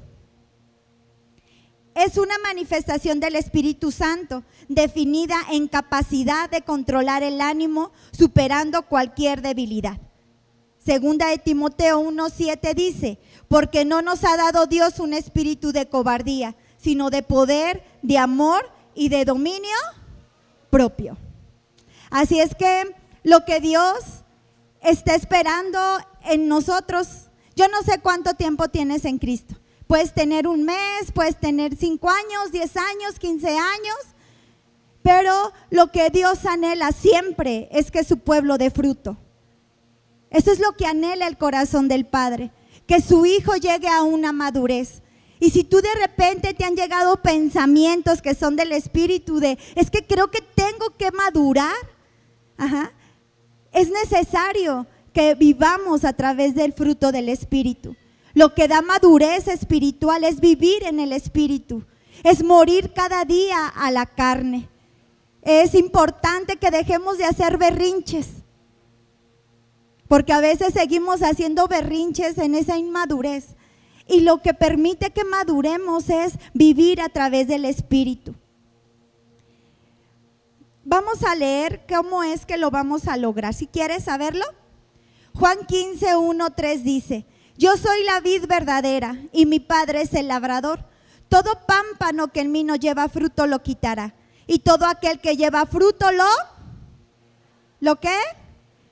es 1.97 2.17
una 2.17 2.37
manifestación 2.43 3.19
del 3.19 3.35
Espíritu 3.35 3.91
Santo, 3.91 4.43
definida 4.67 5.35
en 5.51 5.67
capacidad 5.67 6.47
de 6.47 6.61
controlar 6.61 7.23
el 7.23 7.41
ánimo, 7.41 7.91
superando 8.11 8.83
cualquier 8.83 9.41
debilidad. 9.41 9.99
Segunda 10.77 11.29
de 11.29 11.39
Timoteo 11.39 11.99
1:7 11.99 12.75
dice, 12.75 13.19
porque 13.47 13.83
no 13.83 14.03
nos 14.03 14.23
ha 14.23 14.37
dado 14.37 14.67
Dios 14.67 14.99
un 14.99 15.13
espíritu 15.13 15.71
de 15.71 15.87
cobardía, 15.87 16.55
sino 16.77 17.09
de 17.09 17.23
poder, 17.23 17.83
de 18.03 18.19
amor 18.19 18.69
y 18.93 19.09
de 19.09 19.25
dominio 19.25 19.75
propio. 20.69 21.17
Así 22.09 22.39
es 22.39 22.55
que 22.55 22.95
lo 23.23 23.45
que 23.45 23.59
Dios 23.59 24.23
está 24.81 25.15
esperando 25.15 25.79
en 26.25 26.47
nosotros, 26.47 27.29
yo 27.55 27.67
no 27.67 27.81
sé 27.83 27.99
cuánto 27.99 28.33
tiempo 28.35 28.69
tienes 28.69 29.05
en 29.05 29.17
Cristo. 29.17 29.55
Puedes 29.87 30.13
tener 30.13 30.47
un 30.47 30.63
mes, 30.63 31.11
puedes 31.13 31.37
tener 31.39 31.75
cinco 31.75 32.09
años, 32.09 32.51
diez 32.51 32.75
años, 32.75 33.19
quince 33.19 33.49
años, 33.49 33.97
pero 35.01 35.53
lo 35.69 35.91
que 35.91 36.09
Dios 36.09 36.45
anhela 36.45 36.91
siempre 36.91 37.69
es 37.71 37.91
que 37.91 38.03
su 38.03 38.19
pueblo 38.19 38.57
dé 38.57 38.69
fruto. 38.69 39.17
Eso 40.29 40.51
es 40.51 40.59
lo 40.59 40.73
que 40.73 40.85
anhela 40.85 41.27
el 41.27 41.37
corazón 41.37 41.87
del 41.87 42.05
Padre, 42.05 42.51
que 42.85 43.01
su 43.01 43.25
hijo 43.25 43.55
llegue 43.55 43.87
a 43.87 44.03
una 44.03 44.33
madurez. 44.33 45.01
Y 45.39 45.51
si 45.51 45.63
tú 45.63 45.81
de 45.81 45.93
repente 46.01 46.53
te 46.53 46.65
han 46.65 46.75
llegado 46.75 47.21
pensamientos 47.21 48.21
que 48.21 48.33
son 48.33 48.55
del 48.55 48.71
espíritu 48.71 49.39
de, 49.39 49.57
es 49.75 49.91
que 49.91 50.05
creo 50.05 50.31
que 50.31 50.41
tengo 50.41 50.95
que 50.97 51.11
madurar, 51.11 51.75
es 53.71 53.89
necesario 53.91 54.87
que 55.13 55.35
vivamos 55.35 56.05
a 56.05 56.13
través 56.13 56.55
del 56.55 56.73
fruto 56.73 57.11
del 57.11 57.29
espíritu. 57.29 57.95
Lo 58.33 58.53
que 58.53 58.67
da 58.67 58.81
madurez 58.81 59.47
espiritual 59.47 60.23
es 60.23 60.39
vivir 60.39 60.83
en 60.83 60.99
el 60.99 61.11
espíritu, 61.11 61.83
es 62.23 62.43
morir 62.43 62.93
cada 62.93 63.25
día 63.25 63.67
a 63.67 63.91
la 63.91 64.05
carne. 64.05 64.69
Es 65.41 65.75
importante 65.75 66.57
que 66.57 66.71
dejemos 66.71 67.17
de 67.17 67.25
hacer 67.25 67.57
berrinches, 67.57 68.27
porque 70.07 70.33
a 70.33 70.39
veces 70.39 70.73
seguimos 70.73 71.21
haciendo 71.21 71.67
berrinches 71.67 72.37
en 72.37 72.55
esa 72.55 72.77
inmadurez. 72.77 73.55
Y 74.07 74.21
lo 74.21 74.41
que 74.41 74.53
permite 74.53 75.11
que 75.11 75.23
maduremos 75.23 76.09
es 76.09 76.33
vivir 76.53 77.01
a 77.01 77.09
través 77.09 77.47
del 77.47 77.65
espíritu. 77.65 78.33
Vamos 80.85 81.23
a 81.23 81.35
leer 81.35 81.85
cómo 81.87 82.23
es 82.23 82.45
que 82.45 82.57
lo 82.57 82.71
vamos 82.71 83.07
a 83.09 83.17
lograr. 83.17 83.53
Si 83.53 83.67
quieres 83.67 84.05
saberlo, 84.05 84.45
Juan 85.33 85.65
15, 85.67 86.15
1, 86.15 86.49
3 86.51 86.83
dice, 86.83 87.25
yo 87.57 87.75
soy 87.75 88.03
la 88.05 88.21
vid 88.21 88.45
verdadera 88.47 89.17
y 89.33 89.45
mi 89.45 89.59
Padre 89.59 90.01
es 90.01 90.13
el 90.13 90.29
labrador. 90.29 90.85
Todo 91.27 91.59
pámpano 91.67 92.29
que 92.29 92.39
en 92.39 92.51
mí 92.51 92.63
no 92.63 92.75
lleva 92.75 93.09
fruto 93.09 93.47
lo 93.47 93.61
quitará. 93.61 94.13
Y 94.47 94.59
todo 94.59 94.85
aquel 94.85 95.19
que 95.19 95.35
lleva 95.35 95.65
fruto 95.65 96.11
lo, 96.11 96.23
¿lo 97.81 97.99
qué? 97.99 98.17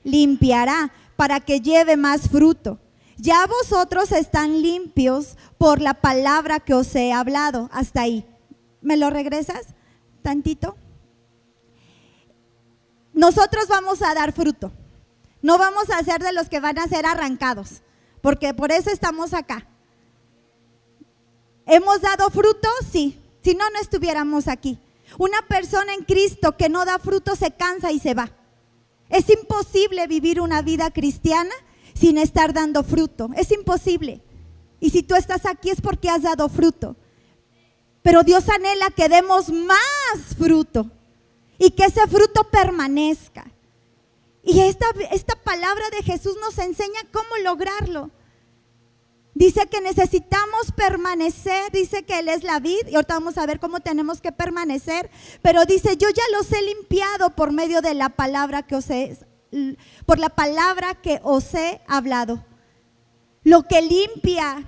Limpiará 0.04 0.92
para 1.16 1.40
que 1.40 1.62
lleve 1.62 1.96
más 1.96 2.30
fruto. 2.30 2.80
Ya 3.18 3.46
vosotros 3.48 4.12
están 4.12 4.62
limpios 4.62 5.38
por 5.58 5.82
la 5.82 5.94
palabra 5.94 6.60
que 6.60 6.74
os 6.74 6.94
he 6.96 7.14
hablado. 7.14 7.70
Hasta 7.72 8.02
ahí. 8.02 8.26
¿Me 8.82 8.98
lo 8.98 9.10
regresas 9.10 9.68
tantito? 10.22 10.76
Nosotros 13.14 13.68
vamos 13.68 14.02
a 14.02 14.14
dar 14.14 14.34
fruto. 14.34 14.72
No 15.42 15.58
vamos 15.58 15.90
a 15.90 16.04
ser 16.04 16.22
de 16.22 16.34
los 16.34 16.50
que 16.50 16.60
van 16.60 16.78
a 16.80 16.88
ser 16.88 17.06
arrancados 17.06 17.82
porque 18.26 18.56
por 18.56 18.72
eso 18.72 18.90
estamos 18.90 19.36
acá. 19.36 19.68
¿Hemos 21.68 22.02
dado 22.02 22.32
fruto? 22.32 22.68
Sí, 22.92 23.22
si 23.44 23.54
no, 23.54 23.70
no 23.70 23.80
estuviéramos 23.80 24.48
aquí. 24.48 24.80
Una 25.20 25.44
persona 25.44 25.94
en 25.94 26.04
Cristo 26.06 26.58
que 26.58 26.68
no 26.68 26.86
da 26.86 26.98
fruto 26.98 27.36
se 27.36 27.52
cansa 27.52 27.92
y 27.92 28.00
se 28.00 28.16
va. 28.16 28.32
Es 29.10 29.30
imposible 29.30 30.08
vivir 30.08 30.42
una 30.42 30.64
vida 30.64 30.90
cristiana 30.90 31.54
sin 31.96 32.18
estar 32.18 32.54
dando 32.54 32.84
fruto. 32.84 33.30
Es 33.36 33.52
imposible. 33.52 34.22
Y 34.80 34.92
si 34.92 35.02
tú 35.02 35.16
estás 35.16 35.46
aquí 35.46 35.70
es 35.70 35.82
porque 35.82 36.10
has 36.10 36.22
dado 36.22 36.48
fruto. 36.50 36.96
Pero 38.04 38.24
Dios 38.24 38.48
anhela 38.50 38.92
que 38.92 39.10
demos 39.10 39.50
más 39.50 40.36
fruto 40.38 40.92
y 41.58 41.72
que 41.72 41.86
ese 41.86 42.06
fruto 42.08 42.44
permanezca. 42.52 43.50
Y 44.44 44.60
esta, 44.60 44.86
esta 45.12 45.36
palabra 45.36 45.90
de 45.90 46.04
Jesús 46.04 46.36
nos 46.40 46.58
enseña 46.60 47.00
cómo 47.12 47.36
lograrlo. 47.44 48.12
Dice 49.34 49.68
que 49.68 49.82
necesitamos 49.82 50.72
permanecer, 50.78 51.72
dice 51.72 52.04
que 52.04 52.20
Él 52.20 52.30
es 52.30 52.44
la 52.44 52.60
vid, 52.60 52.88
y 52.88 52.96
ahorita 52.96 53.16
vamos 53.16 53.38
a 53.38 53.46
ver 53.46 53.60
cómo 53.60 53.82
tenemos 53.82 54.22
que 54.22 54.32
permanecer, 54.32 55.10
pero 55.42 55.66
dice, 55.66 55.98
yo 55.98 56.08
ya 56.10 56.24
los 56.38 56.50
he 56.54 56.62
limpiado 56.62 57.32
por 57.32 57.52
medio 57.52 57.82
de 57.82 57.96
la 57.96 58.08
palabra 58.10 58.64
que 58.64 58.76
os 58.76 58.90
he, 58.90 59.18
por 60.06 60.20
la 60.20 60.30
palabra 60.30 60.96
que 60.96 61.20
os 61.24 61.54
he 61.54 61.82
hablado. 61.88 62.44
Lo 63.44 63.64
que 63.64 63.82
limpia 63.82 64.64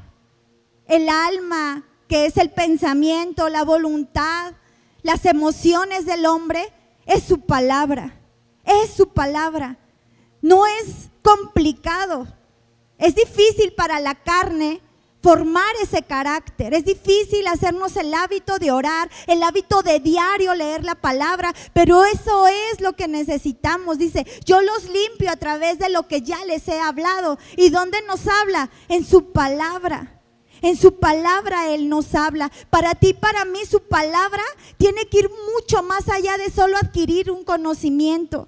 el 0.87 1.09
alma, 1.09 1.83
que 2.07 2.25
es 2.25 2.37
el 2.37 2.51
pensamiento, 2.51 3.49
la 3.49 3.63
voluntad, 3.63 4.53
las 5.01 5.25
emociones 5.25 6.05
del 6.05 6.25
hombre, 6.25 6.71
es 7.05 7.23
su 7.23 7.41
palabra 7.41 8.17
es 8.67 8.91
su 8.91 9.09
palabra. 9.09 9.77
No 10.41 10.65
es 10.65 11.09
complicado. 11.23 12.27
Es 12.97 13.15
difícil 13.15 13.73
para 13.73 13.99
la 13.99 14.15
carne 14.15 14.81
formar 15.21 15.73
ese 15.81 16.03
carácter. 16.03 16.73
Es 16.73 16.85
difícil 16.85 17.47
hacernos 17.47 17.95
el 17.97 18.13
hábito 18.13 18.59
de 18.59 18.71
orar, 18.71 19.09
el 19.27 19.43
hábito 19.43 19.81
de 19.81 19.99
diario 19.99 20.53
leer 20.55 20.83
la 20.83 20.95
palabra, 20.95 21.53
pero 21.73 22.05
eso 22.05 22.47
es 22.47 22.81
lo 22.81 22.93
que 22.93 23.07
necesitamos. 23.07 23.97
Dice, 23.97 24.25
yo 24.45 24.61
los 24.61 24.85
limpio 24.85 25.31
a 25.31 25.37
través 25.37 25.79
de 25.79 25.89
lo 25.89 26.07
que 26.07 26.21
ya 26.21 26.43
les 26.45 26.67
he 26.67 26.79
hablado. 26.79 27.37
¿Y 27.55 27.69
dónde 27.69 28.01
nos 28.07 28.27
habla? 28.27 28.69
En 28.87 29.05
su 29.05 29.31
palabra. 29.31 30.13
En 30.61 30.75
su 30.75 30.95
palabra 30.95 31.69
Él 31.69 31.89
nos 31.89 32.15
habla. 32.15 32.51
Para 32.69 32.95
ti, 32.95 33.13
para 33.13 33.45
mí, 33.45 33.59
su 33.69 33.81
palabra 33.81 34.41
tiene 34.77 35.07
que 35.07 35.19
ir 35.19 35.29
mucho 35.53 35.83
más 35.83 36.09
allá 36.09 36.37
de 36.37 36.49
solo 36.49 36.77
adquirir 36.77 37.29
un 37.31 37.43
conocimiento. 37.43 38.47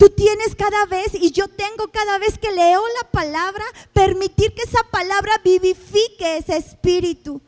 Tú 0.00 0.08
tienes 0.08 0.56
cada 0.56 0.86
vez, 0.86 1.12
y 1.12 1.30
yo 1.30 1.46
tengo 1.46 1.88
cada 1.92 2.16
vez 2.16 2.38
que 2.38 2.50
leo 2.50 2.82
la 3.02 3.10
palabra, 3.10 3.62
permitir 3.92 4.54
que 4.54 4.62
esa 4.62 4.82
palabra 4.90 5.38
vivifique 5.44 6.38
ese 6.38 6.56
espíritu. 6.56 7.42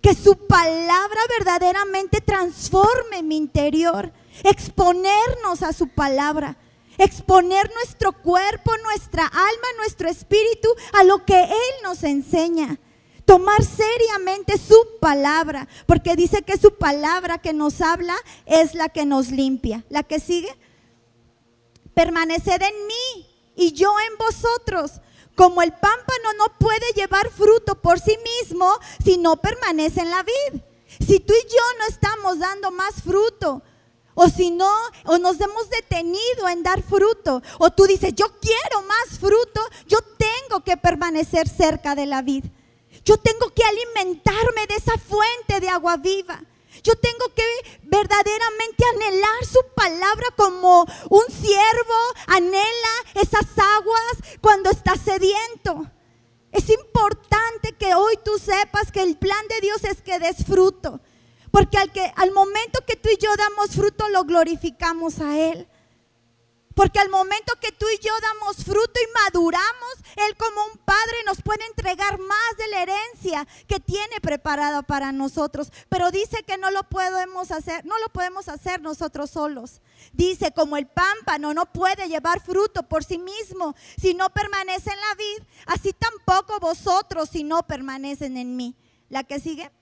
Que 0.00 0.14
su 0.14 0.34
palabra 0.46 1.20
verdaderamente 1.38 2.22
transforme 2.22 3.22
mi 3.22 3.36
interior. 3.36 4.10
Exponernos 4.42 5.62
a 5.62 5.74
su 5.74 5.88
palabra. 5.88 6.56
Exponer 6.96 7.70
nuestro 7.74 8.12
cuerpo, 8.12 8.72
nuestra 8.84 9.26
alma, 9.26 9.68
nuestro 9.76 10.08
espíritu 10.08 10.70
a 10.94 11.04
lo 11.04 11.26
que 11.26 11.38
Él 11.42 11.74
nos 11.82 12.04
enseña 12.04 12.78
tomar 13.26 13.62
seriamente 13.62 14.56
su 14.56 14.78
palabra, 15.02 15.68
porque 15.84 16.16
dice 16.16 16.40
que 16.40 16.56
su 16.56 16.78
palabra 16.78 17.36
que 17.36 17.52
nos 17.52 17.82
habla 17.82 18.16
es 18.46 18.74
la 18.74 18.88
que 18.88 19.04
nos 19.04 19.30
limpia. 19.30 19.84
La 19.90 20.02
que 20.02 20.18
sigue, 20.18 20.48
permaneced 21.98 22.62
en 22.62 22.86
mí 22.86 23.26
y 23.56 23.72
yo 23.72 23.92
en 24.08 24.16
vosotros. 24.18 25.00
Como 25.34 25.62
el 25.62 25.72
pámpano 25.72 26.32
no 26.38 26.56
puede 26.56 26.92
llevar 26.94 27.28
fruto 27.28 27.74
por 27.74 27.98
sí 27.98 28.16
mismo 28.40 28.72
si 29.04 29.16
no 29.16 29.36
permanece 29.36 30.02
en 30.02 30.10
la 30.10 30.22
vid. 30.22 30.60
Si 31.04 31.18
tú 31.18 31.32
y 31.32 31.42
yo 31.48 31.78
no 31.80 31.86
estamos 31.88 32.38
dando 32.38 32.70
más 32.70 33.02
fruto, 33.02 33.62
o 34.14 34.28
si 34.28 34.52
no, 34.52 34.72
o 35.06 35.18
nos 35.18 35.40
hemos 35.40 35.68
detenido 35.70 36.48
en 36.48 36.62
dar 36.62 36.82
fruto, 36.82 37.42
o 37.58 37.70
tú 37.70 37.84
dices, 37.86 38.14
yo 38.14 38.26
quiero 38.40 38.82
más 38.82 39.18
fruto, 39.18 39.60
yo 39.88 39.98
tengo 40.18 40.62
que 40.62 40.76
permanecer 40.76 41.48
cerca 41.48 41.96
de 41.96 42.06
la 42.06 42.22
vid. 42.22 42.44
Yo 43.04 43.16
tengo 43.16 43.52
que 43.52 43.64
alimentarme 43.64 44.66
de 44.68 44.76
esa 44.76 44.96
fuente 44.98 45.58
de 45.60 45.68
agua 45.68 45.96
viva. 45.96 46.44
Yo 46.82 46.94
tengo 46.96 47.34
que 47.34 47.78
verdaderamente 47.82 48.84
anhelar 48.94 49.44
su 49.44 49.60
palabra 49.74 50.26
como 50.36 50.86
un 51.10 51.24
siervo 51.28 51.94
anhela 52.26 52.94
esas 53.14 53.46
aguas 53.58 54.38
cuando 54.40 54.70
está 54.70 54.96
sediento. 54.96 55.90
Es 56.52 56.70
importante 56.70 57.72
que 57.78 57.94
hoy 57.94 58.18
tú 58.24 58.38
sepas 58.38 58.90
que 58.90 59.02
el 59.02 59.16
plan 59.16 59.46
de 59.48 59.60
Dios 59.60 59.84
es 59.84 60.02
que 60.02 60.18
des 60.18 60.44
fruto. 60.44 61.00
Porque 61.50 61.78
al, 61.78 61.92
que, 61.92 62.12
al 62.16 62.32
momento 62.32 62.84
que 62.86 62.96
tú 62.96 63.08
y 63.08 63.16
yo 63.16 63.34
damos 63.36 63.70
fruto, 63.70 64.08
lo 64.08 64.24
glorificamos 64.24 65.20
a 65.20 65.38
Él. 65.38 65.68
Porque 66.78 67.00
al 67.00 67.08
momento 67.08 67.54
que 67.60 67.72
tú 67.72 67.86
y 67.92 67.98
yo 67.98 68.12
damos 68.22 68.64
fruto 68.64 69.00
y 69.02 69.24
maduramos, 69.24 69.94
Él 70.14 70.36
como 70.36 70.64
un 70.66 70.78
padre 70.78 71.16
nos 71.26 71.42
puede 71.42 71.66
entregar 71.66 72.20
más 72.20 72.56
de 72.56 72.68
la 72.68 72.82
herencia 72.82 73.48
que 73.66 73.80
tiene 73.80 74.20
preparada 74.22 74.82
para 74.82 75.10
nosotros. 75.10 75.72
Pero 75.88 76.12
dice 76.12 76.44
que 76.44 76.56
no 76.56 76.70
lo 76.70 76.84
podemos 76.84 77.50
hacer, 77.50 77.84
no 77.84 77.98
lo 77.98 78.10
podemos 78.10 78.48
hacer 78.48 78.80
nosotros 78.80 79.30
solos. 79.30 79.80
Dice, 80.12 80.52
como 80.52 80.76
el 80.76 80.86
pámpano 80.86 81.52
no 81.52 81.66
puede 81.66 82.06
llevar 82.06 82.40
fruto 82.40 82.84
por 82.84 83.02
sí 83.02 83.18
mismo 83.18 83.74
si 84.00 84.14
no 84.14 84.30
permanece 84.30 84.92
en 84.92 85.00
la 85.00 85.14
vid, 85.16 85.48
así 85.66 85.92
tampoco 85.92 86.60
vosotros 86.60 87.28
si 87.28 87.42
no 87.42 87.66
permanecen 87.66 88.36
en 88.36 88.54
mí. 88.54 88.76
La 89.08 89.24
que 89.24 89.40
sigue. 89.40 89.72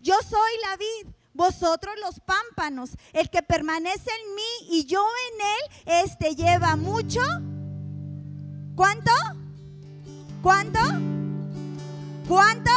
Yo 0.00 0.16
soy 0.28 0.50
la 0.68 0.76
vid, 0.76 1.14
vosotros 1.34 1.94
los 2.04 2.20
pámpanos. 2.20 2.90
El 3.12 3.30
que 3.30 3.42
permanece 3.42 4.10
en 4.10 4.34
mí 4.34 4.78
y 4.78 4.84
yo 4.86 5.04
en 5.32 5.40
él, 5.40 6.04
este 6.04 6.34
lleva 6.34 6.76
mucho. 6.76 7.20
¿Cuánto? 8.74 9.12
¿Cuánto? 10.42 10.80
¿Cuánto? 12.26 12.70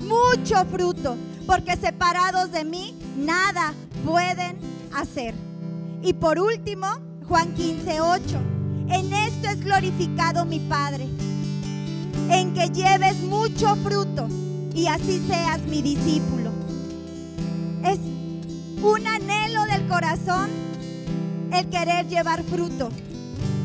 Mucho 0.00 0.64
fruto, 0.66 1.16
porque 1.46 1.76
separados 1.76 2.52
de 2.52 2.64
mí 2.64 2.98
nada 3.16 3.72
pueden 4.04 4.58
hacer. 4.94 5.34
Y 6.02 6.12
por 6.14 6.38
último, 6.38 6.86
Juan 7.28 7.54
15, 7.54 8.00
8. 8.00 8.22
En 8.88 9.12
esto 9.12 9.48
es 9.48 9.60
glorificado 9.64 10.44
mi 10.44 10.58
Padre, 10.60 11.08
en 12.28 12.52
que 12.52 12.68
lleves 12.68 13.16
mucho 13.20 13.74
fruto 13.76 14.26
y 14.74 14.86
así 14.86 15.24
seas 15.26 15.60
mi 15.62 15.80
discípulo. 15.80 16.41
Es 17.84 17.98
un 18.82 19.06
anhelo 19.06 19.64
del 19.64 19.86
corazón 19.88 20.48
el 21.52 21.68
querer 21.68 22.06
llevar 22.06 22.44
fruto, 22.44 22.90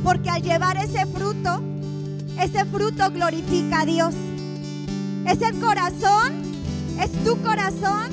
porque 0.03 0.29
al 0.29 0.41
llevar 0.41 0.77
ese 0.77 1.05
fruto, 1.05 1.61
ese 2.39 2.65
fruto 2.65 3.11
glorifica 3.11 3.81
a 3.81 3.85
Dios. 3.85 4.15
Es 5.25 5.41
el 5.41 5.59
corazón, 5.59 6.41
es 6.99 7.11
tu 7.23 7.41
corazón 7.41 8.11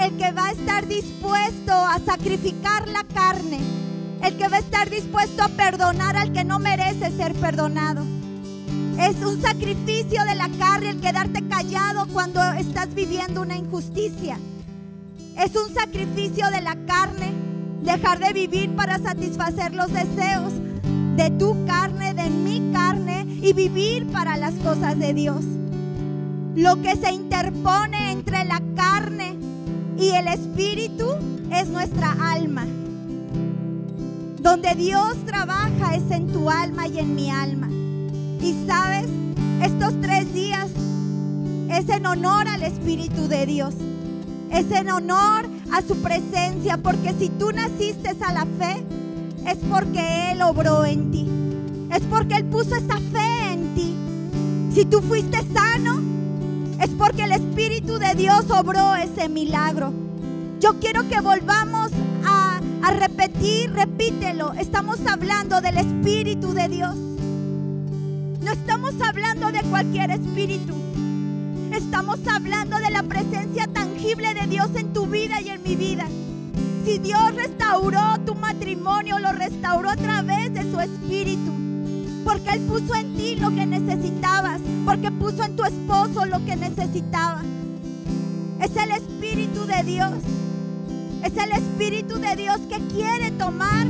el 0.00 0.16
que 0.16 0.32
va 0.32 0.46
a 0.46 0.52
estar 0.52 0.86
dispuesto 0.86 1.72
a 1.72 1.98
sacrificar 2.04 2.88
la 2.88 3.04
carne, 3.04 3.58
el 4.22 4.36
que 4.36 4.48
va 4.48 4.58
a 4.58 4.60
estar 4.60 4.88
dispuesto 4.88 5.42
a 5.42 5.48
perdonar 5.48 6.16
al 6.16 6.32
que 6.32 6.44
no 6.44 6.58
merece 6.58 7.10
ser 7.10 7.34
perdonado. 7.34 8.04
Es 9.00 9.16
un 9.16 9.40
sacrificio 9.42 10.24
de 10.24 10.34
la 10.34 10.48
carne 10.58 10.90
el 10.90 11.00
quedarte 11.00 11.46
callado 11.48 12.06
cuando 12.12 12.40
estás 12.52 12.94
viviendo 12.94 13.42
una 13.42 13.56
injusticia. 13.56 14.38
Es 15.38 15.52
un 15.56 15.74
sacrificio 15.74 16.50
de 16.50 16.60
la 16.60 16.76
carne 16.86 17.32
dejar 17.82 18.18
de 18.18 18.32
vivir 18.32 18.74
para 18.76 18.98
satisfacer 18.98 19.74
los 19.74 19.92
deseos 19.92 20.52
de 21.16 21.30
tu 21.30 21.64
carne, 21.66 22.14
de 22.14 22.28
mi 22.30 22.72
carne 22.72 23.26
y 23.42 23.52
vivir 23.52 24.06
para 24.08 24.36
las 24.36 24.54
cosas 24.54 24.98
de 24.98 25.14
Dios. 25.14 25.44
Lo 26.54 26.80
que 26.82 26.96
se 26.96 27.12
interpone 27.12 28.12
entre 28.12 28.44
la 28.44 28.60
carne 28.74 29.36
y 29.98 30.10
el 30.10 30.28
espíritu 30.28 31.06
es 31.52 31.68
nuestra 31.68 32.16
alma. 32.20 32.66
Donde 34.40 34.74
Dios 34.74 35.16
trabaja 35.26 35.94
es 35.94 36.10
en 36.10 36.28
tu 36.28 36.50
alma 36.50 36.86
y 36.86 36.98
en 36.98 37.14
mi 37.14 37.30
alma. 37.30 37.68
Y 38.40 38.54
sabes, 38.66 39.08
estos 39.62 40.00
tres 40.00 40.32
días 40.32 40.68
es 41.70 41.88
en 41.88 42.06
honor 42.06 42.48
al 42.48 42.62
Espíritu 42.62 43.28
de 43.28 43.46
Dios. 43.46 43.74
Es 44.50 44.70
en 44.72 44.90
honor 44.90 45.48
a 45.72 45.82
su 45.82 45.96
presencia, 46.02 46.76
porque 46.76 47.14
si 47.18 47.28
tú 47.28 47.52
naciste 47.52 48.10
a 48.20 48.32
la 48.32 48.46
fe, 48.58 48.84
es 49.46 49.58
porque 49.70 50.32
Él 50.32 50.42
obró 50.42 50.84
en 50.84 51.10
ti. 51.10 51.28
Es 51.92 52.02
porque 52.02 52.36
Él 52.36 52.44
puso 52.44 52.74
esa 52.76 52.98
fe 52.98 53.52
en 53.52 53.74
ti. 53.74 53.94
Si 54.74 54.84
tú 54.84 55.00
fuiste 55.00 55.38
sano, 55.52 56.00
es 56.80 56.90
porque 56.90 57.24
el 57.24 57.32
Espíritu 57.32 57.98
de 57.98 58.14
Dios 58.14 58.50
obró 58.50 58.94
ese 58.94 59.28
milagro. 59.28 59.92
Yo 60.60 60.78
quiero 60.80 61.08
que 61.08 61.20
volvamos 61.20 61.90
a, 62.24 62.60
a 62.82 62.90
repetir, 62.92 63.72
repítelo. 63.72 64.52
Estamos 64.54 64.98
hablando 65.06 65.60
del 65.60 65.78
Espíritu 65.78 66.52
de 66.52 66.68
Dios. 66.68 66.94
No 68.42 68.52
estamos 68.52 68.94
hablando 69.06 69.52
de 69.52 69.62
cualquier 69.64 70.10
espíritu. 70.10 70.74
Estamos 71.72 72.18
hablando 72.26 72.78
de 72.78 72.90
la 72.90 73.04
presencia 73.04 73.68
tangible 73.68 74.34
de 74.34 74.48
Dios 74.48 74.68
en 74.74 74.92
tu 74.92 75.06
vida 75.06 75.40
y 75.40 75.50
en 75.50 75.62
mi 75.62 75.76
vida. 75.76 76.04
Si 76.84 76.98
Dios 76.98 77.34
restauró 77.36 78.18
tu 78.26 78.34
matrimonio, 78.34 79.20
lo 79.20 79.30
restauró 79.30 79.88
a 79.88 79.96
través 79.96 80.52
de 80.52 80.62
su 80.62 80.80
espíritu. 80.80 81.52
Porque 82.24 82.50
Él 82.50 82.60
puso 82.62 82.94
en 82.96 83.14
ti 83.14 83.36
lo 83.36 83.50
que 83.50 83.66
necesitabas. 83.66 84.60
Porque 84.84 85.12
puso 85.12 85.44
en 85.44 85.54
tu 85.54 85.64
esposo 85.64 86.26
lo 86.26 86.44
que 86.44 86.56
necesitaba. 86.56 87.42
Es 88.60 88.76
el 88.76 88.90
Espíritu 88.90 89.64
de 89.64 89.82
Dios. 89.84 90.12
Es 91.22 91.36
el 91.36 91.52
Espíritu 91.52 92.18
de 92.18 92.34
Dios 92.34 92.58
que 92.68 92.78
quiere 92.92 93.30
tomar 93.30 93.86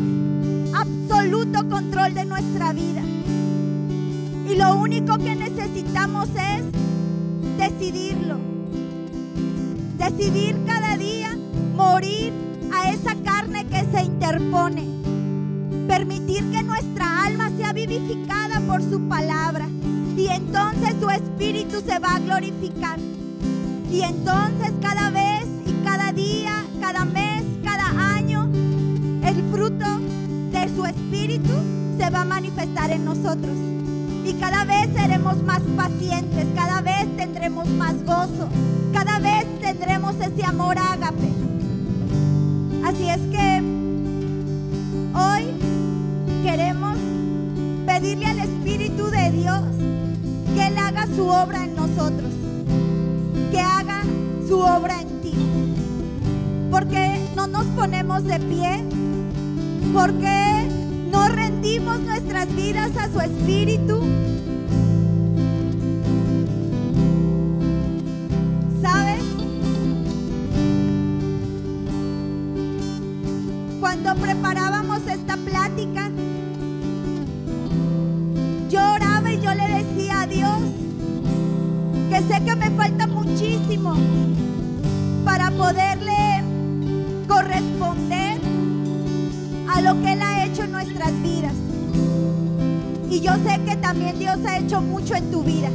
absoluto 0.75 1.67
control 1.69 2.13
de 2.13 2.27
nuestra 2.27 2.73
vida. 2.75 3.03
Y 4.49 4.55
lo 4.57 4.77
único 4.77 5.17
que 5.17 5.35
necesitamos 5.35 6.29
es 6.31 6.90
decidirlo. 7.61 8.39
Decidir 9.99 10.57
cada 10.67 10.97
día 10.97 11.37
morir 11.77 12.33
a 12.73 12.91
esa 12.91 13.15
carne 13.23 13.67
que 13.67 13.85
se 13.93 14.03
interpone. 14.03 14.85
Permitir 15.87 16.51
que 16.51 16.63
nuestra 16.63 17.25
alma 17.25 17.51
sea 17.59 17.75
vivificada 17.75 18.61
por 18.61 18.83
su 18.83 19.07
palabra. 19.09 19.69
Y 20.17 20.27
entonces 20.29 20.95
su 21.01 21.11
espíritu 21.11 21.83
se 21.87 21.99
va 21.99 22.15
a 22.15 22.19
glorificar. 22.21 22.99
Y 23.93 24.03
entonces 24.03 24.73
cada 24.81 25.11
vez 25.11 25.47
y 25.67 25.85
cada 25.85 26.13
día, 26.13 26.65
cada 26.81 27.05
mes, 27.05 27.45
cada 27.63 28.15
año, 28.15 28.49
el 29.23 29.43
fruto 29.53 29.87
de 30.51 30.75
su 30.75 30.87
espíritu 30.87 31.53
se 31.99 32.09
va 32.09 32.23
a 32.23 32.25
manifestar 32.25 32.91
en 32.91 33.05
nosotros. 33.05 33.80
Y 34.25 34.35
cada 34.35 34.65
vez 34.65 34.89
seremos 34.95 35.43
más 35.43 35.61
pacientes, 35.77 36.47
cada 36.55 36.81
vez 36.83 37.07
tendremos 37.17 37.69
más 37.69 38.05
gozo, 38.05 38.49
cada 38.93 39.19
vez 39.19 39.47
tendremos 39.61 40.15
ese 40.17 40.45
amor 40.45 40.77
ágape. 40.79 41.31
Así 42.85 43.09
es 43.09 43.21
que 43.31 43.63
hoy 45.15 45.47
queremos 46.43 46.97
pedirle 47.87 48.27
al 48.27 48.39
Espíritu 48.41 49.11
de 49.11 49.31
Dios 49.33 49.63
que 50.55 50.67
Él 50.67 50.79
haga 50.79 51.07
su 51.15 51.27
obra 51.27 51.65
en 51.65 51.75
nosotros, 51.75 52.33
que 53.51 53.61
haga 53.61 54.03
su 54.49 54.59
obra 54.59 55.01
en 55.01 55.21
ti. 55.23 55.35
Porque 56.71 57.21
no 57.37 57.47
nos 57.47 57.65
ponemos 57.67 58.25
de 58.25 58.39
pie, 58.41 58.85
porque 59.93 60.60
no 61.11 61.29
rendimos 61.29 62.01
nuestras 62.01 62.55
vidas 62.55 62.97
a 62.97 63.11
su 63.13 63.21
Espíritu. 63.21 64.30
Ha 94.49 94.59
hecho 94.59 94.81
mucho 94.81 95.15
en 95.15 95.31
tu 95.31 95.43
vida. 95.43 95.71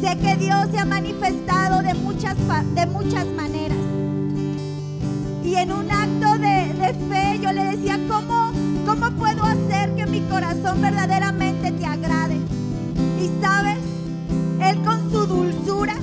Sé 0.00 0.16
que 0.18 0.36
Dios 0.36 0.66
se 0.70 0.78
ha 0.78 0.84
manifestado 0.84 1.82
de 1.82 1.94
muchas, 1.94 2.36
de 2.74 2.86
muchas 2.86 3.26
maneras. 3.26 3.76
Y 5.44 5.54
en 5.54 5.72
un 5.72 5.90
acto 5.90 6.38
de, 6.38 6.94
fe 7.08 7.38
yo 7.42 7.52
le 7.52 7.64
decía, 7.64 7.98
¿cómo, 8.08 8.52
¿cómo 8.86 9.10
puedo 9.12 9.42
hacer 9.42 9.94
que 9.94 10.06
mi 10.06 10.20
corazón 10.22 10.80
verdaderamente 10.80 11.72
te 11.72 11.86
agrade? 11.86 12.38
Y 13.20 13.30
sabes, 13.42 13.78
Él 14.60 14.82
con 14.82 15.10
su 15.10 15.26
dulzura, 15.26 15.94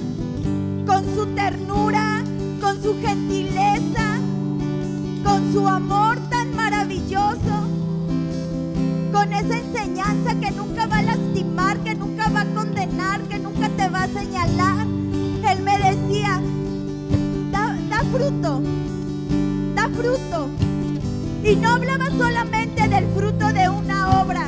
fruto. 19.98 20.50
Y 21.44 21.56
no 21.56 21.70
hablaba 21.70 22.10
solamente 22.12 22.88
del 22.88 23.06
fruto 23.16 23.52
de 23.52 23.70
una 23.70 24.22
obra, 24.22 24.48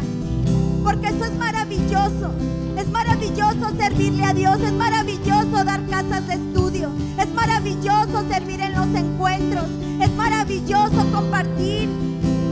porque 0.84 1.08
eso 1.08 1.26
es 1.26 1.36
maravilloso. 1.38 2.32
Es 2.78 2.88
maravilloso 2.89 3.76
servirle 3.78 4.24
a 4.24 4.34
Dios, 4.34 4.62
es 4.62 4.74
maravilloso 4.74 5.64
dar 5.66 5.86
casas 5.88 6.28
de 6.28 6.36
estudio, 6.36 6.91
es 7.20 7.34
maravilloso 7.34 8.24
servir 8.30 8.62
en 8.62 8.74
los 8.74 8.88
encuentros, 8.95 9.66
es 10.00 10.10
maravilloso 10.12 11.12
compartir, 11.12 11.89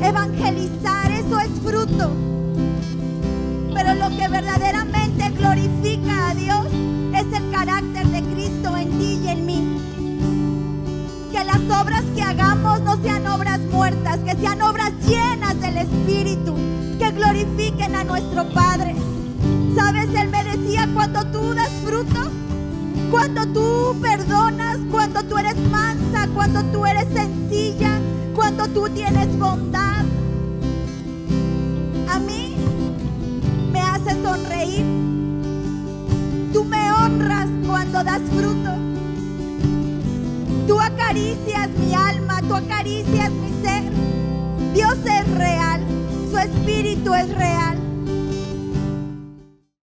evangelizar, 0.02 1.12
eso 1.12 1.40
es 1.40 1.50
fruto. 1.64 2.12
Pero 3.74 3.94
lo 3.94 4.10
que 4.18 4.28
verdaderamente 4.28 5.30
glorifica 5.30 6.30
a 6.30 6.36
Dios 6.36 6.66
obras 11.70 12.04
que 12.16 12.22
hagamos 12.22 12.82
no 12.82 13.02
sean 13.02 13.28
obras 13.28 13.60
muertas, 13.72 14.20
que 14.20 14.36
sean 14.36 14.62
obras 14.62 14.92
llenas 15.06 15.60
del 15.60 15.78
Espíritu, 15.78 16.56
que 16.98 17.12
glorifiquen 17.12 17.96
a 17.96 18.04
nuestro 18.04 18.48
Padre. 18.50 18.96
¿Sabes? 19.76 20.10
Él 20.14 20.30
me 20.30 20.44
decía, 20.44 20.90
cuando 20.94 21.26
tú 21.28 21.54
das 21.54 21.70
fruto, 21.84 22.32
cuando 23.12 23.46
tú 23.48 23.96
perdonas, 24.02 24.78
cuando 24.92 25.24
tú 25.24 25.38
eres 25.38 25.58
mansa, 25.70 26.28
cuando 26.34 26.64
tú 26.66 26.86
eres 26.86 27.06
sencilla, 27.14 28.00
cuando 28.36 28.68
tú 28.68 28.90
tienes 28.90 29.38
bondad, 29.38 30.06
a 32.10 32.20
mí 32.20 32.56
me 33.72 33.82
hace 33.82 34.12
sonreír. 34.24 34.86
Tú 36.54 36.64
me 36.64 36.92
honras 36.92 37.48
cuando 37.66 38.04
das 38.04 38.22
fruto. 38.36 38.87
Tú 40.68 40.80
acaricias 40.82 41.70
mi 41.80 41.94
alma, 41.94 42.42
tú 42.42 42.54
acaricias 42.54 43.32
mi 43.32 43.50
ser. 43.62 43.84
Dios 44.74 44.98
es 45.06 45.38
real, 45.38 45.82
su 46.30 46.38
espíritu 46.38 47.14
es 47.14 47.34
real. 47.36 47.87